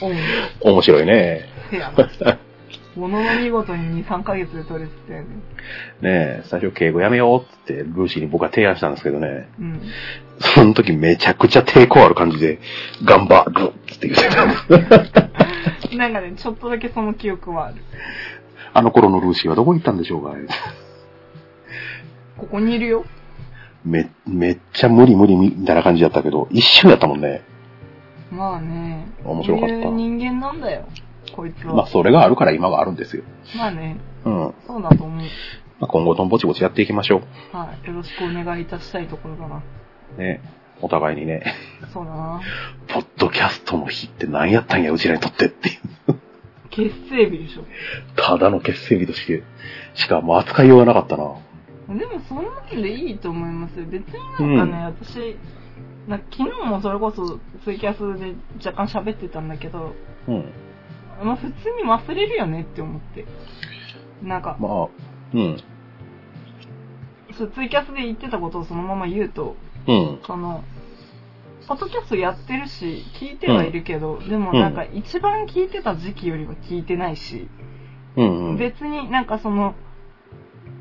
[0.60, 1.48] 面白いね。
[2.96, 5.26] ものの見事に2、3ヶ月で取れてたよね。
[5.26, 5.40] ね
[6.02, 9.48] え、最初敬語やめようっつって、ルーシーに僕は提案したんですけどね。
[9.58, 9.80] うん。
[10.40, 12.58] その時めちゃくちゃ抵抗ある感じで、
[13.04, 15.26] 頑張るって言ってた。
[15.96, 17.76] なんかね、ちょっとだけその記憶はある。
[18.72, 20.34] あの頃のルーシーはどこに行ったんでしょうか
[22.36, 23.04] ここにいるよ。
[23.84, 27.42] め、めっちゃ無理無理みたいな感じだったけど、一瞬やったもんね。
[28.30, 29.06] まあね。
[29.24, 30.84] 面白かった人間なんだよ。
[31.36, 31.74] こいつは。
[31.74, 33.22] まあ、それがあるから今があるんですよ。
[33.56, 33.98] まあね。
[34.24, 34.32] うん。
[34.38, 35.26] まそうだと思う。
[35.80, 37.22] あ、今後ともぼちぼちやっていきましょ
[37.52, 37.86] はい。
[37.86, 39.62] よろしくお願いいたしたいところだな。
[40.16, 40.20] う。
[40.20, 40.40] ね。
[40.80, 41.54] お互いにね、
[41.92, 42.40] そうだな。
[42.88, 45.76] ポッドキャストの日って何やったんや、うちらにとってっていう。
[46.68, 47.64] 結成日でしょ。
[48.14, 49.42] ただの結成日として、
[49.94, 51.34] しかも扱いようがなかったな。
[51.88, 53.86] でもそんなんでいいと思いますよ。
[53.86, 55.38] 別になんかね、私、
[56.08, 58.34] な昨日もそれこそツイキャスで
[58.64, 59.94] 若干喋ってたんだけど、
[60.28, 60.52] うん。
[61.22, 63.24] まあ普通に忘れるよねって思って。
[64.22, 64.88] なんか、まあ、
[65.34, 65.62] うん。
[67.36, 69.56] そうツイキャスで言ってたことをそのまま言うと、
[69.86, 70.20] うん。
[70.26, 70.64] その、
[71.68, 77.48] ポッドキャストやってるし、聞いてはいるけど、でもなんか一番聞いてた時期よりは聞いてないし、
[78.16, 78.56] うん、うん。
[78.56, 79.74] 別になんかその、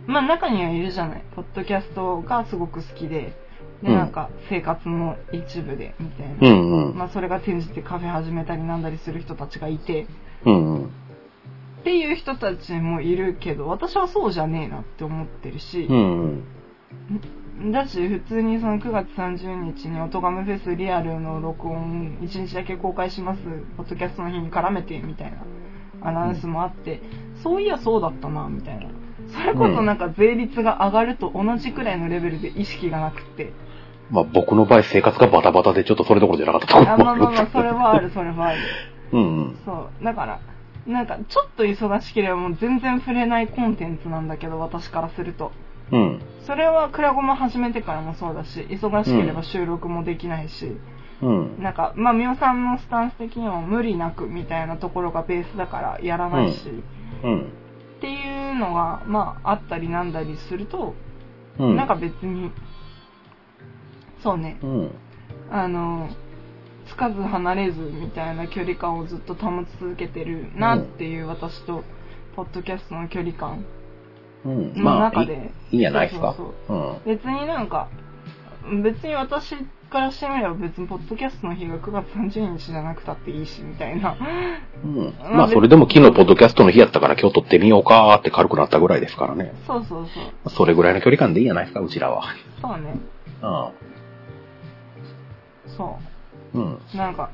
[0.05, 1.23] まあ中にはいるじゃない。
[1.35, 3.33] ポッドキャストがすごく好きで、
[3.81, 6.35] で、うんなんか生活の一部で、みたいな。
[6.39, 6.95] うんうん。
[6.95, 10.07] まあそれが転じてカフェ始めたりなんだりする人たちがいて、
[10.45, 10.85] うんうん。
[10.85, 10.89] っ
[11.83, 16.43] ていう人たちもいるけど、私はそうじゃねえなって思ってるしう、ん
[17.61, 17.71] うん。
[17.71, 23.41] だし普通にその9月30日にオトガムフェスリアルの録音1日だけ公開します、
[23.77, 25.37] ポッドキャストの日に絡めてみたいな
[26.01, 27.01] アナウンスもあって、
[27.43, 28.89] そういやそうだったな、みたいな。
[29.27, 33.53] それこそなんか税率が上がると同じくらいのレベルで意識がなくって。
[34.11, 38.59] まあ僕の場合生活がバタバタでちょっとそれどころじゃなかったところあ、もまあまあまあ、それはある、それはある。
[39.15, 39.57] うんうん。
[39.65, 40.03] そう。
[40.03, 40.39] だから、
[40.85, 45.51] なんかちょっと忙しければもう全然触れないコンテンツなんだけど、私からすると。
[45.91, 46.21] うん。
[46.45, 50.77] それはクラゴマ始めてからもそうだし、忙しければ収録もできないし、
[51.21, 51.63] うん。
[51.63, 56.69] なんか、まあ、みおさんのスタンス的には無理なくみたいなところがベースだからやらないし、
[57.23, 57.41] うん。
[57.41, 60.93] っていうのが、まあ、あったりなんだりすると、
[61.57, 61.75] うん。
[61.75, 62.51] なんか別に、
[64.21, 64.91] そうね、うん。
[65.49, 66.09] あの、
[66.95, 71.83] つかず離れずみたいな距離感をずっと保ち続けてるなっていう私と、
[72.35, 73.65] ポッドキャストの距離感。
[74.45, 74.73] うん。
[74.75, 76.33] のまあ、い中でいんじゃないですか？
[76.37, 76.97] そううん。
[77.05, 77.89] 別になんか、
[78.83, 79.55] 別に私
[79.89, 84.15] からしてみれば別にポッドキャストの日が9月30日じゃなくたっていいし、みたいな。
[84.83, 85.13] うん。
[85.35, 89.53] まあ、それでも昨日ポッドキャストの日やったから今日撮ってみようかーって軽くなったぐらいですからね。
[89.67, 90.49] そうそうそう。
[90.49, 92.23] それぐらいの距離感でいいんじゃないですか、うちらは。
[92.61, 92.95] そうね。
[95.67, 95.85] そうん。
[95.87, 96.14] う
[96.59, 96.79] ん。
[96.93, 96.97] う。
[96.97, 97.29] なんか、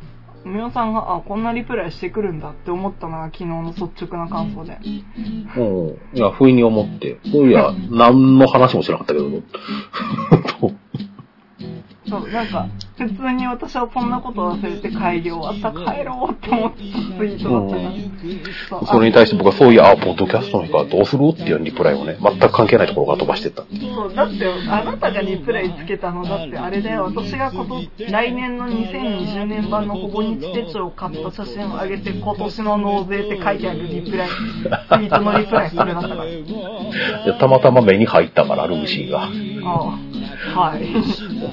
[0.46, 4.80] みおさんが、あ、こんなリプライしてくるんだって思ったのが昨日の率直な感想で。
[5.58, 6.18] うん。
[6.18, 7.20] いや、不意に思って。
[7.32, 9.30] そういや、 何の話もしなかったけど。
[12.12, 23.64] そう、なんか、普通に私はそんなこと忘れて会議終わった帰ろうって思ってたツイートだったうそれに対して僕はそういや、あ、ポッドキャストの日からどうするっていうリプライをね、全く関係ないところから飛ばしてった。
[23.64, 36.26] そう、だって、あなたがリプライつけたのだって、あれだよ、私がこと、来年の2020年版のほぼ日手帳を買った写真を上げて、今年の納税って書いてあるリプライ、 ツイートのリプライそれだったから。
[36.26, 36.44] い
[37.26, 39.24] やたまたま目に入ったから、ルーシーが。
[39.24, 39.98] ああ、
[40.56, 40.88] はい。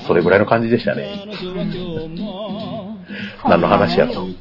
[0.07, 1.25] それぐらいの感じでしたね。
[3.45, 4.25] 何の話やと。
[4.25, 4.35] うん。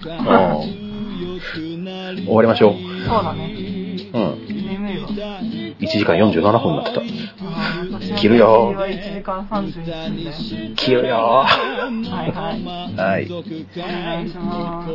[2.26, 2.74] 終わりましょう。
[3.06, 3.54] そうだね。
[4.14, 4.57] うん。
[5.80, 5.88] 眠いわ。
[5.88, 7.02] 1時間47分になってた。
[8.18, 10.36] 切るよは1時間31分だよ。
[10.76, 11.48] 切るよは
[12.26, 12.64] いはい。
[12.96, 13.28] はい。
[13.32, 14.90] お願いします。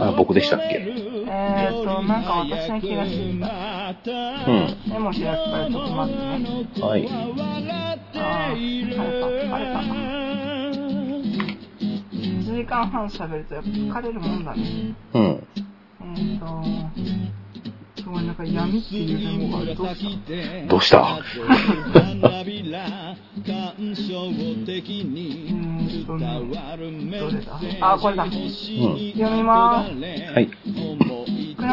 [0.00, 0.80] あ、僕でしたっけ？
[1.26, 3.46] えーと、なんか私の気がしてきた。
[4.50, 4.76] うん。
[4.90, 6.86] メモ開くからちょっと待ってね。
[6.86, 7.08] はい。
[8.14, 9.80] あー、疲れた、疲れた。
[12.12, 14.94] 1時間半喋るとやっぱ疲れるもんだね。
[15.14, 15.22] うん。
[15.22, 16.44] えーと、
[18.12, 19.74] すごいなんか闇っていうメモがある。
[19.74, 20.04] どうし
[20.66, 20.68] た？
[20.68, 20.98] どうした？
[25.50, 26.26] うーんとね、
[27.20, 28.24] どれだあ、これだ。
[28.24, 28.30] うん。
[29.12, 30.32] 読みまーす。
[30.34, 30.50] はい。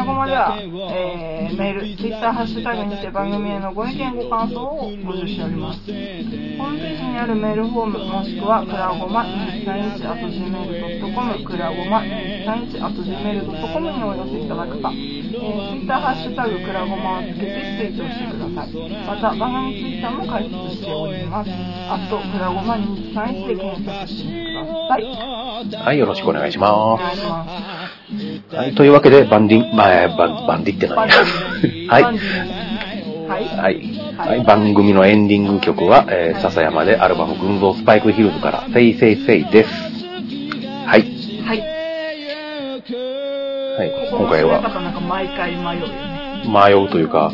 [0.00, 5.80] なごまでは、えー、メール、ツイッター、ハッシュタグにて番組へのご意見、ご感想を募集しております。
[5.80, 18.72] ホームページにあるメールフォーム、もしくは、くらごま231 gmail.com、くらごま231 gmail.com にお寄せいただくか、えー、ツイッター、ハッシュタグ、くらごまをつけてツイートしてください。
[19.04, 21.50] また、番組ツイッターも開設しております。
[21.50, 25.04] あと、くらごま231で検索してください。
[25.76, 27.44] はい、よろしくお願いしおま願いしま
[27.88, 27.89] す。
[28.50, 28.56] す。
[28.56, 31.14] はい、というわけで、バンディン、まあ、バン、バンディって何や。
[31.88, 32.02] はい。
[32.02, 32.18] はい。
[33.28, 34.00] はい。
[34.16, 34.44] はい。
[34.44, 39.70] 番組のエンディング曲は、えー、笹山でアルバム群像スパイクヒルズから、せいせいせいです。
[40.86, 41.02] はい。
[41.44, 41.60] はい。
[43.78, 44.10] はい。
[44.10, 44.60] 今回は。
[46.44, 47.32] 迷うというか、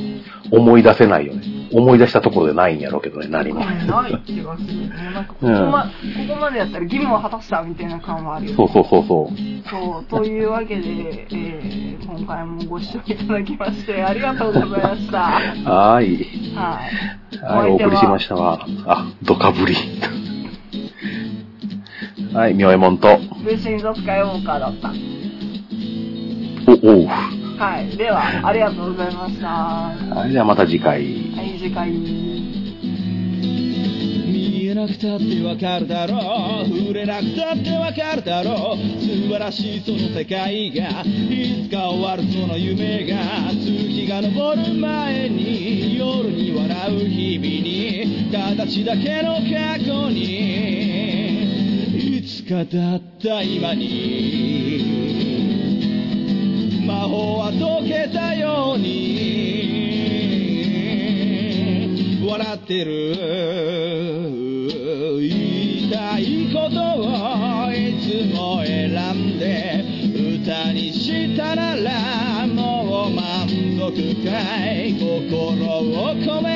[0.50, 1.55] 思い出せないよね。
[1.72, 3.60] 思い出したところでないんやろうけどね、何も。
[3.60, 4.88] ない気がする。
[4.88, 8.56] なんかここま、ここまでやったら義務を果たしたみたいな感はあるよね。
[8.56, 9.36] そうそうそうそう。
[9.68, 15.18] そう、というわけで、えー、今回もご視聴いただきまして、ありがとうございました。
[15.68, 16.14] ははーい。
[16.14, 16.54] い。
[16.54, 18.66] はい、お送りしましたわ。
[18.86, 19.74] あ、ドカぶり。
[22.32, 24.90] はい、みょえもんと、ブーシン・ザ・スカイウォーカーだった。
[26.68, 27.45] お、おう。
[27.58, 27.96] はい。
[27.96, 29.46] では、ありがとうございました。
[29.46, 31.02] ははい、じゃあまた次回。
[31.02, 31.90] い、次回。
[31.90, 31.96] 見
[34.66, 43.16] えなくたってわかるだろう触れなくたってわかるだろう素晴らしいその世界がいつか終わるその夢が
[43.52, 54.95] 月が昇る前に夜に笑う日々に形だけの過去にいつかだった今に
[56.86, 59.16] 魔法は溶けたように。
[62.24, 63.16] 笑ってる。
[65.18, 65.28] 言
[65.88, 69.84] いたいことをいつも選んで
[70.40, 74.30] 歌にしたならもう満足か
[74.72, 74.94] い。
[74.94, 76.55] 心を込め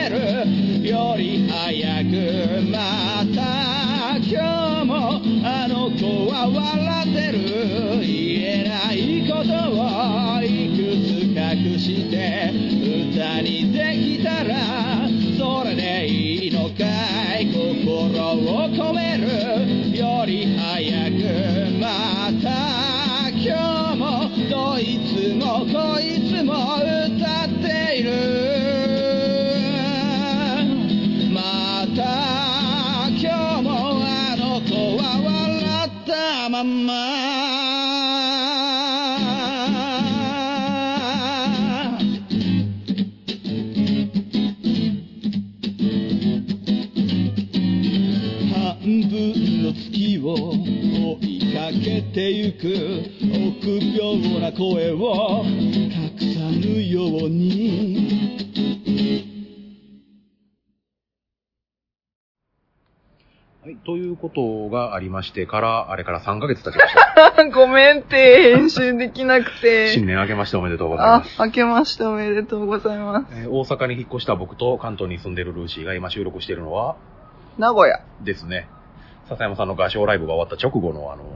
[54.60, 58.50] 声を隠さぬように
[63.62, 63.76] はい。
[63.86, 67.44] ということがありましてから、あれから3ヶ月経ちました。
[67.48, 69.88] ごめんって、編集できなくて。
[69.88, 73.26] 新年明けましておめでとうございあます。、明けましておめでとうございます。
[73.32, 76.96] えー大阪に引っ越した僕と関東に住んでるルーシーが今収録しているのは
[77.58, 78.00] 名古屋。
[78.22, 78.66] ですね、
[79.28, 81.26] 笹山さんの合唱ライブが終わった直後のあのー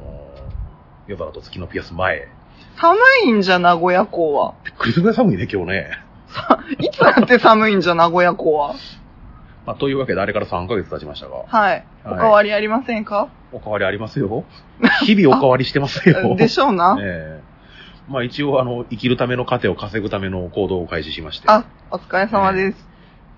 [1.07, 2.29] 夜空と月のピアス前。
[2.77, 4.55] 寒いんじゃ、名古屋港は。
[4.65, 5.91] びっくりするぐらい寒いね、今日ね。
[6.79, 8.75] いつだって寒いんじゃ、名古屋港は。
[9.67, 11.85] まあ、というわけであれから3ヶ月経ちましたが、はい。
[12.05, 14.45] おはいかわりありませんか、おかわりありますよ。
[15.05, 16.35] 日々おかわりしてますよ。
[16.37, 16.99] でしょうな。
[17.01, 17.55] ええ
[18.07, 22.94] まあ一応あの、生きるための糧を稼ぐための行動を開始しまして、あ、お疲れ様です。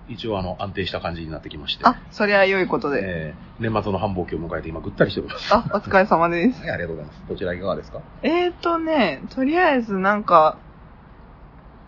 [0.07, 3.01] 一応あの、安定した感じになってきまして、あ、そりゃ良いことで。
[3.03, 5.53] ええ年末の繁忙期を迎えて今ぐったりしております。
[5.53, 6.61] あ、お疲れ様です。
[6.61, 7.23] はい、ありがとうございます。
[7.27, 8.01] こちらいかがですか？
[8.21, 10.57] えーとね、とりあえずなんか、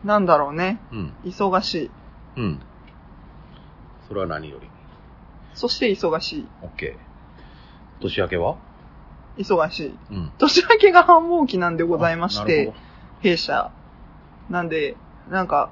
[0.04, 0.80] なんだろうね。
[0.92, 1.14] うん。
[1.24, 1.92] 忙しい。
[2.38, 2.60] うん。
[4.08, 4.68] それは何より？
[5.54, 6.48] そして忙しい。
[6.64, 6.96] OK。
[8.02, 8.58] 年明けは？
[9.38, 9.98] 忙しい。
[10.12, 10.32] うん。
[10.40, 12.74] 年明けが繁忙期なんでございましてる、
[13.22, 13.72] 弊社。
[14.50, 14.98] なんで、
[15.30, 15.70] なんか、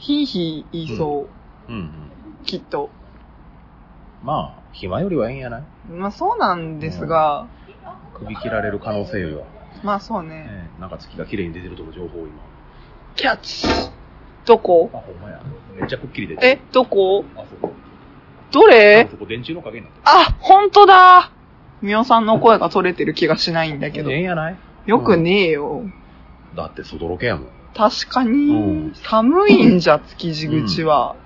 [0.00, 1.28] ひいひい言いそう、ほど
[1.68, 2.44] うんうん。
[2.44, 2.90] きっと。
[4.22, 5.62] まあ、暇よりはええんやない？
[5.90, 7.46] まあそうなんですが、
[8.14, 9.44] 首切られる可能性よりは。
[9.82, 10.46] まあそうね。
[10.48, 12.32] ええなんか月が綺麗に出てるとの情報を今。
[13.14, 13.66] キャッチ
[14.46, 14.90] どこ？
[14.92, 15.42] あ、ほんまや。
[15.78, 16.48] めっちゃくっきり出てる。
[16.48, 17.24] え、どこ？
[17.36, 17.72] あそこ。
[18.52, 19.04] どれ？
[19.06, 20.02] あそこ電柱の影になってる。
[20.06, 21.30] あ、ほんとだ
[21.82, 24.16] みおさんの声が取れてる気がしないんだけどえ。
[24.16, 24.56] えんやない？
[24.86, 25.82] よくねえよ。
[26.56, 27.48] だって外ロケやもん。
[27.76, 28.52] 確かうに
[28.88, 31.16] ん、寒いんじゃ、築地口は。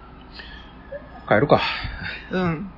[1.28, 1.61] 帰るか。
[2.30, 2.70] うん。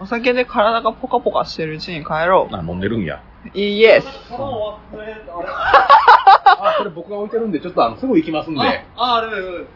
[0.00, 3.22] お酒で体がポカポカしてるうちに帰ろあ、飲んでるんや。
[3.54, 3.58] う。
[3.58, 4.06] イエス。
[4.32, 4.36] あ、
[6.78, 8.60] これ僕が置いてるんで、ちょっとあの、すぐ行きますんで。
[8.60, 9.66] あ、あれだよ。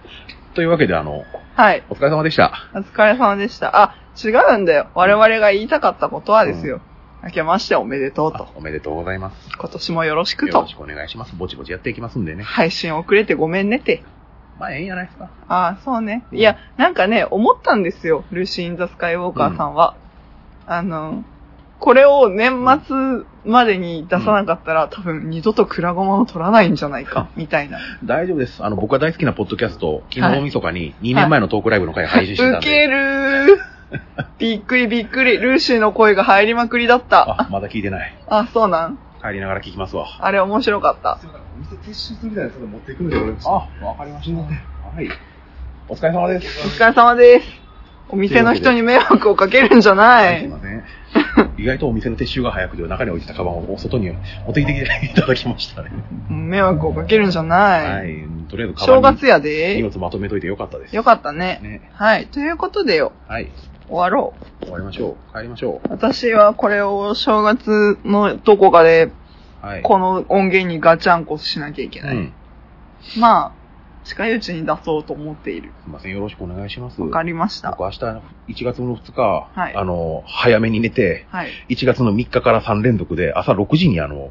[0.54, 1.82] というわけで、あの、はい。
[1.90, 2.52] お疲れ様でした。
[2.74, 3.82] お疲れ様でした。
[3.82, 4.88] あ、違うんだよ。
[4.94, 6.80] 我々が言いたかったことはですよ。
[7.22, 8.48] 明けましておめでとうとあ。
[8.56, 9.50] おめでとうございます。
[9.58, 10.74] 今年もよろしくとよろし。
[10.74, 11.34] くお願いします。
[11.36, 12.42] ぼちぼちやっていきますんでね。
[12.42, 14.02] 配信遅れてごめんねって。
[14.58, 15.30] まあ、ええんやないですか。
[15.48, 16.24] ああ、そうね。
[16.32, 18.24] いや、なんかね、思ったんですよ。
[18.30, 19.96] ルーシー・イン・ザ・スカイ・ウォーカーさんは。
[20.66, 21.24] あの、
[21.78, 22.52] これを年
[22.86, 27.78] 末までに出さなかったら、多分二度とクラゴマを取らないんじゃないか、みたいな。
[28.04, 28.62] 大丈夫です。
[28.62, 32.68] あの、僕が大好きなポッドキャスト、昨日大晦日に2年前のトークライブの回配信してたんで。
[32.68, 33.69] ウケるー。
[34.38, 35.38] びっくりびっくり。
[35.38, 37.43] ルーシーの声が入りまくりだった。
[37.43, 38.14] あ、まだ聞いてない。
[38.28, 40.07] あ、そうなん帰りながら聞きますわ。
[40.20, 41.18] あれ面白かった。
[41.20, 43.34] すいません、お店撤収するみたいなやつ持っていくんで、俺。
[43.45, 43.51] あ、
[43.84, 44.41] わかりました。
[44.41, 45.09] はい。
[45.88, 46.66] お疲れ様です。
[46.66, 47.61] お疲れ様です。
[48.12, 50.49] お店の人に迷惑をかけるんじゃないすい。
[50.49, 50.84] ません。
[51.59, 54.16] 意外とお店の撤収が早くて、中に置いてたカバンを外に持
[54.51, 55.91] ってきていただきましたね。
[56.28, 57.91] 迷惑をかけるんじゃない。
[57.91, 58.49] はい。
[58.49, 59.82] とりあえずカバンに正月やで荷。
[59.82, 60.97] 物まとめといてよかったです。
[60.97, 61.61] よかったね。
[61.62, 61.91] ね。
[61.95, 62.26] はい。
[62.26, 63.51] ということでよ、はい。
[63.91, 64.32] 終わろ
[64.62, 64.64] う。
[64.64, 65.36] 終わりましょう。
[65.36, 69.07] 帰りましょ私はこれを正月のどこかで、
[69.62, 69.66] う。
[69.66, 69.82] はい。
[69.82, 72.16] この音源にガチャンコしなきゃいけない。
[72.16, 72.32] うん。
[73.18, 73.53] まあ、
[74.05, 75.72] 近いうちに出そうと思っている。
[75.84, 76.12] すいません。
[76.12, 77.01] よろしくお願いします。
[77.01, 77.82] わかりました僕。
[77.82, 77.99] 明日、
[78.49, 81.49] 1月の2日、はいあの、早めに寝て、はい。
[81.68, 84.30] 1月の3日から3連続で朝6時にあの、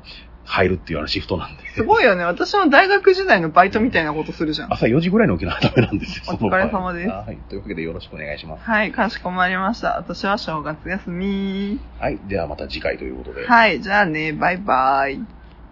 [0.49, 1.63] 入るっていうようなシフトなんで。
[1.75, 2.23] すごいよね。
[2.23, 4.73] 私の大学時代のバイトみたいなことするじゃん。
[4.73, 6.23] 朝4時ぐらいに起きなきゃダメなんですよ。
[6.27, 7.37] お疲れ様ですはい。
[7.49, 8.63] というわけでよろしくお願いします。
[8.63, 9.97] はい、かしこまりました。
[9.97, 11.79] 私は正月休み。
[11.99, 12.17] はい。
[12.27, 13.45] ではまた次回ということで。
[13.45, 15.19] はい、じゃあね、バイバイ。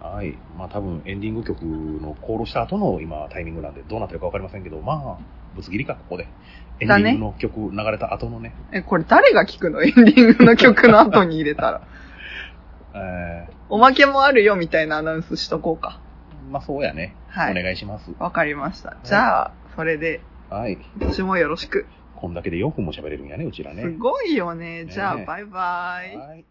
[0.00, 0.38] はい。
[0.56, 5.18] まあ多分エンディング曲のコールした後の今タイミングなんでどうなってるかわかりませんけど、まあ、
[5.56, 6.28] ぶつ切りか、ここで。
[6.78, 8.54] エンディングの曲流れた後のね。
[8.72, 9.82] え、これ誰が聞くの？
[9.82, 11.82] エンディングの曲の後に入れたら。
[12.94, 16.00] えおまけもあるよみたいなアナウンスしとこうか。
[16.48, 17.14] ー、まあそうやね。
[17.28, 18.10] はいお願いします。
[18.18, 18.96] わかりました。
[19.04, 20.78] じゃあ、それで、はい。
[20.98, 21.86] 私もよろしく。
[22.16, 23.82] こんだけで4分も喋れるんやね、うちらね。
[23.82, 24.86] すごいよね。
[24.86, 26.16] じゃあ、ねバイバイ。
[26.16, 26.44] はい。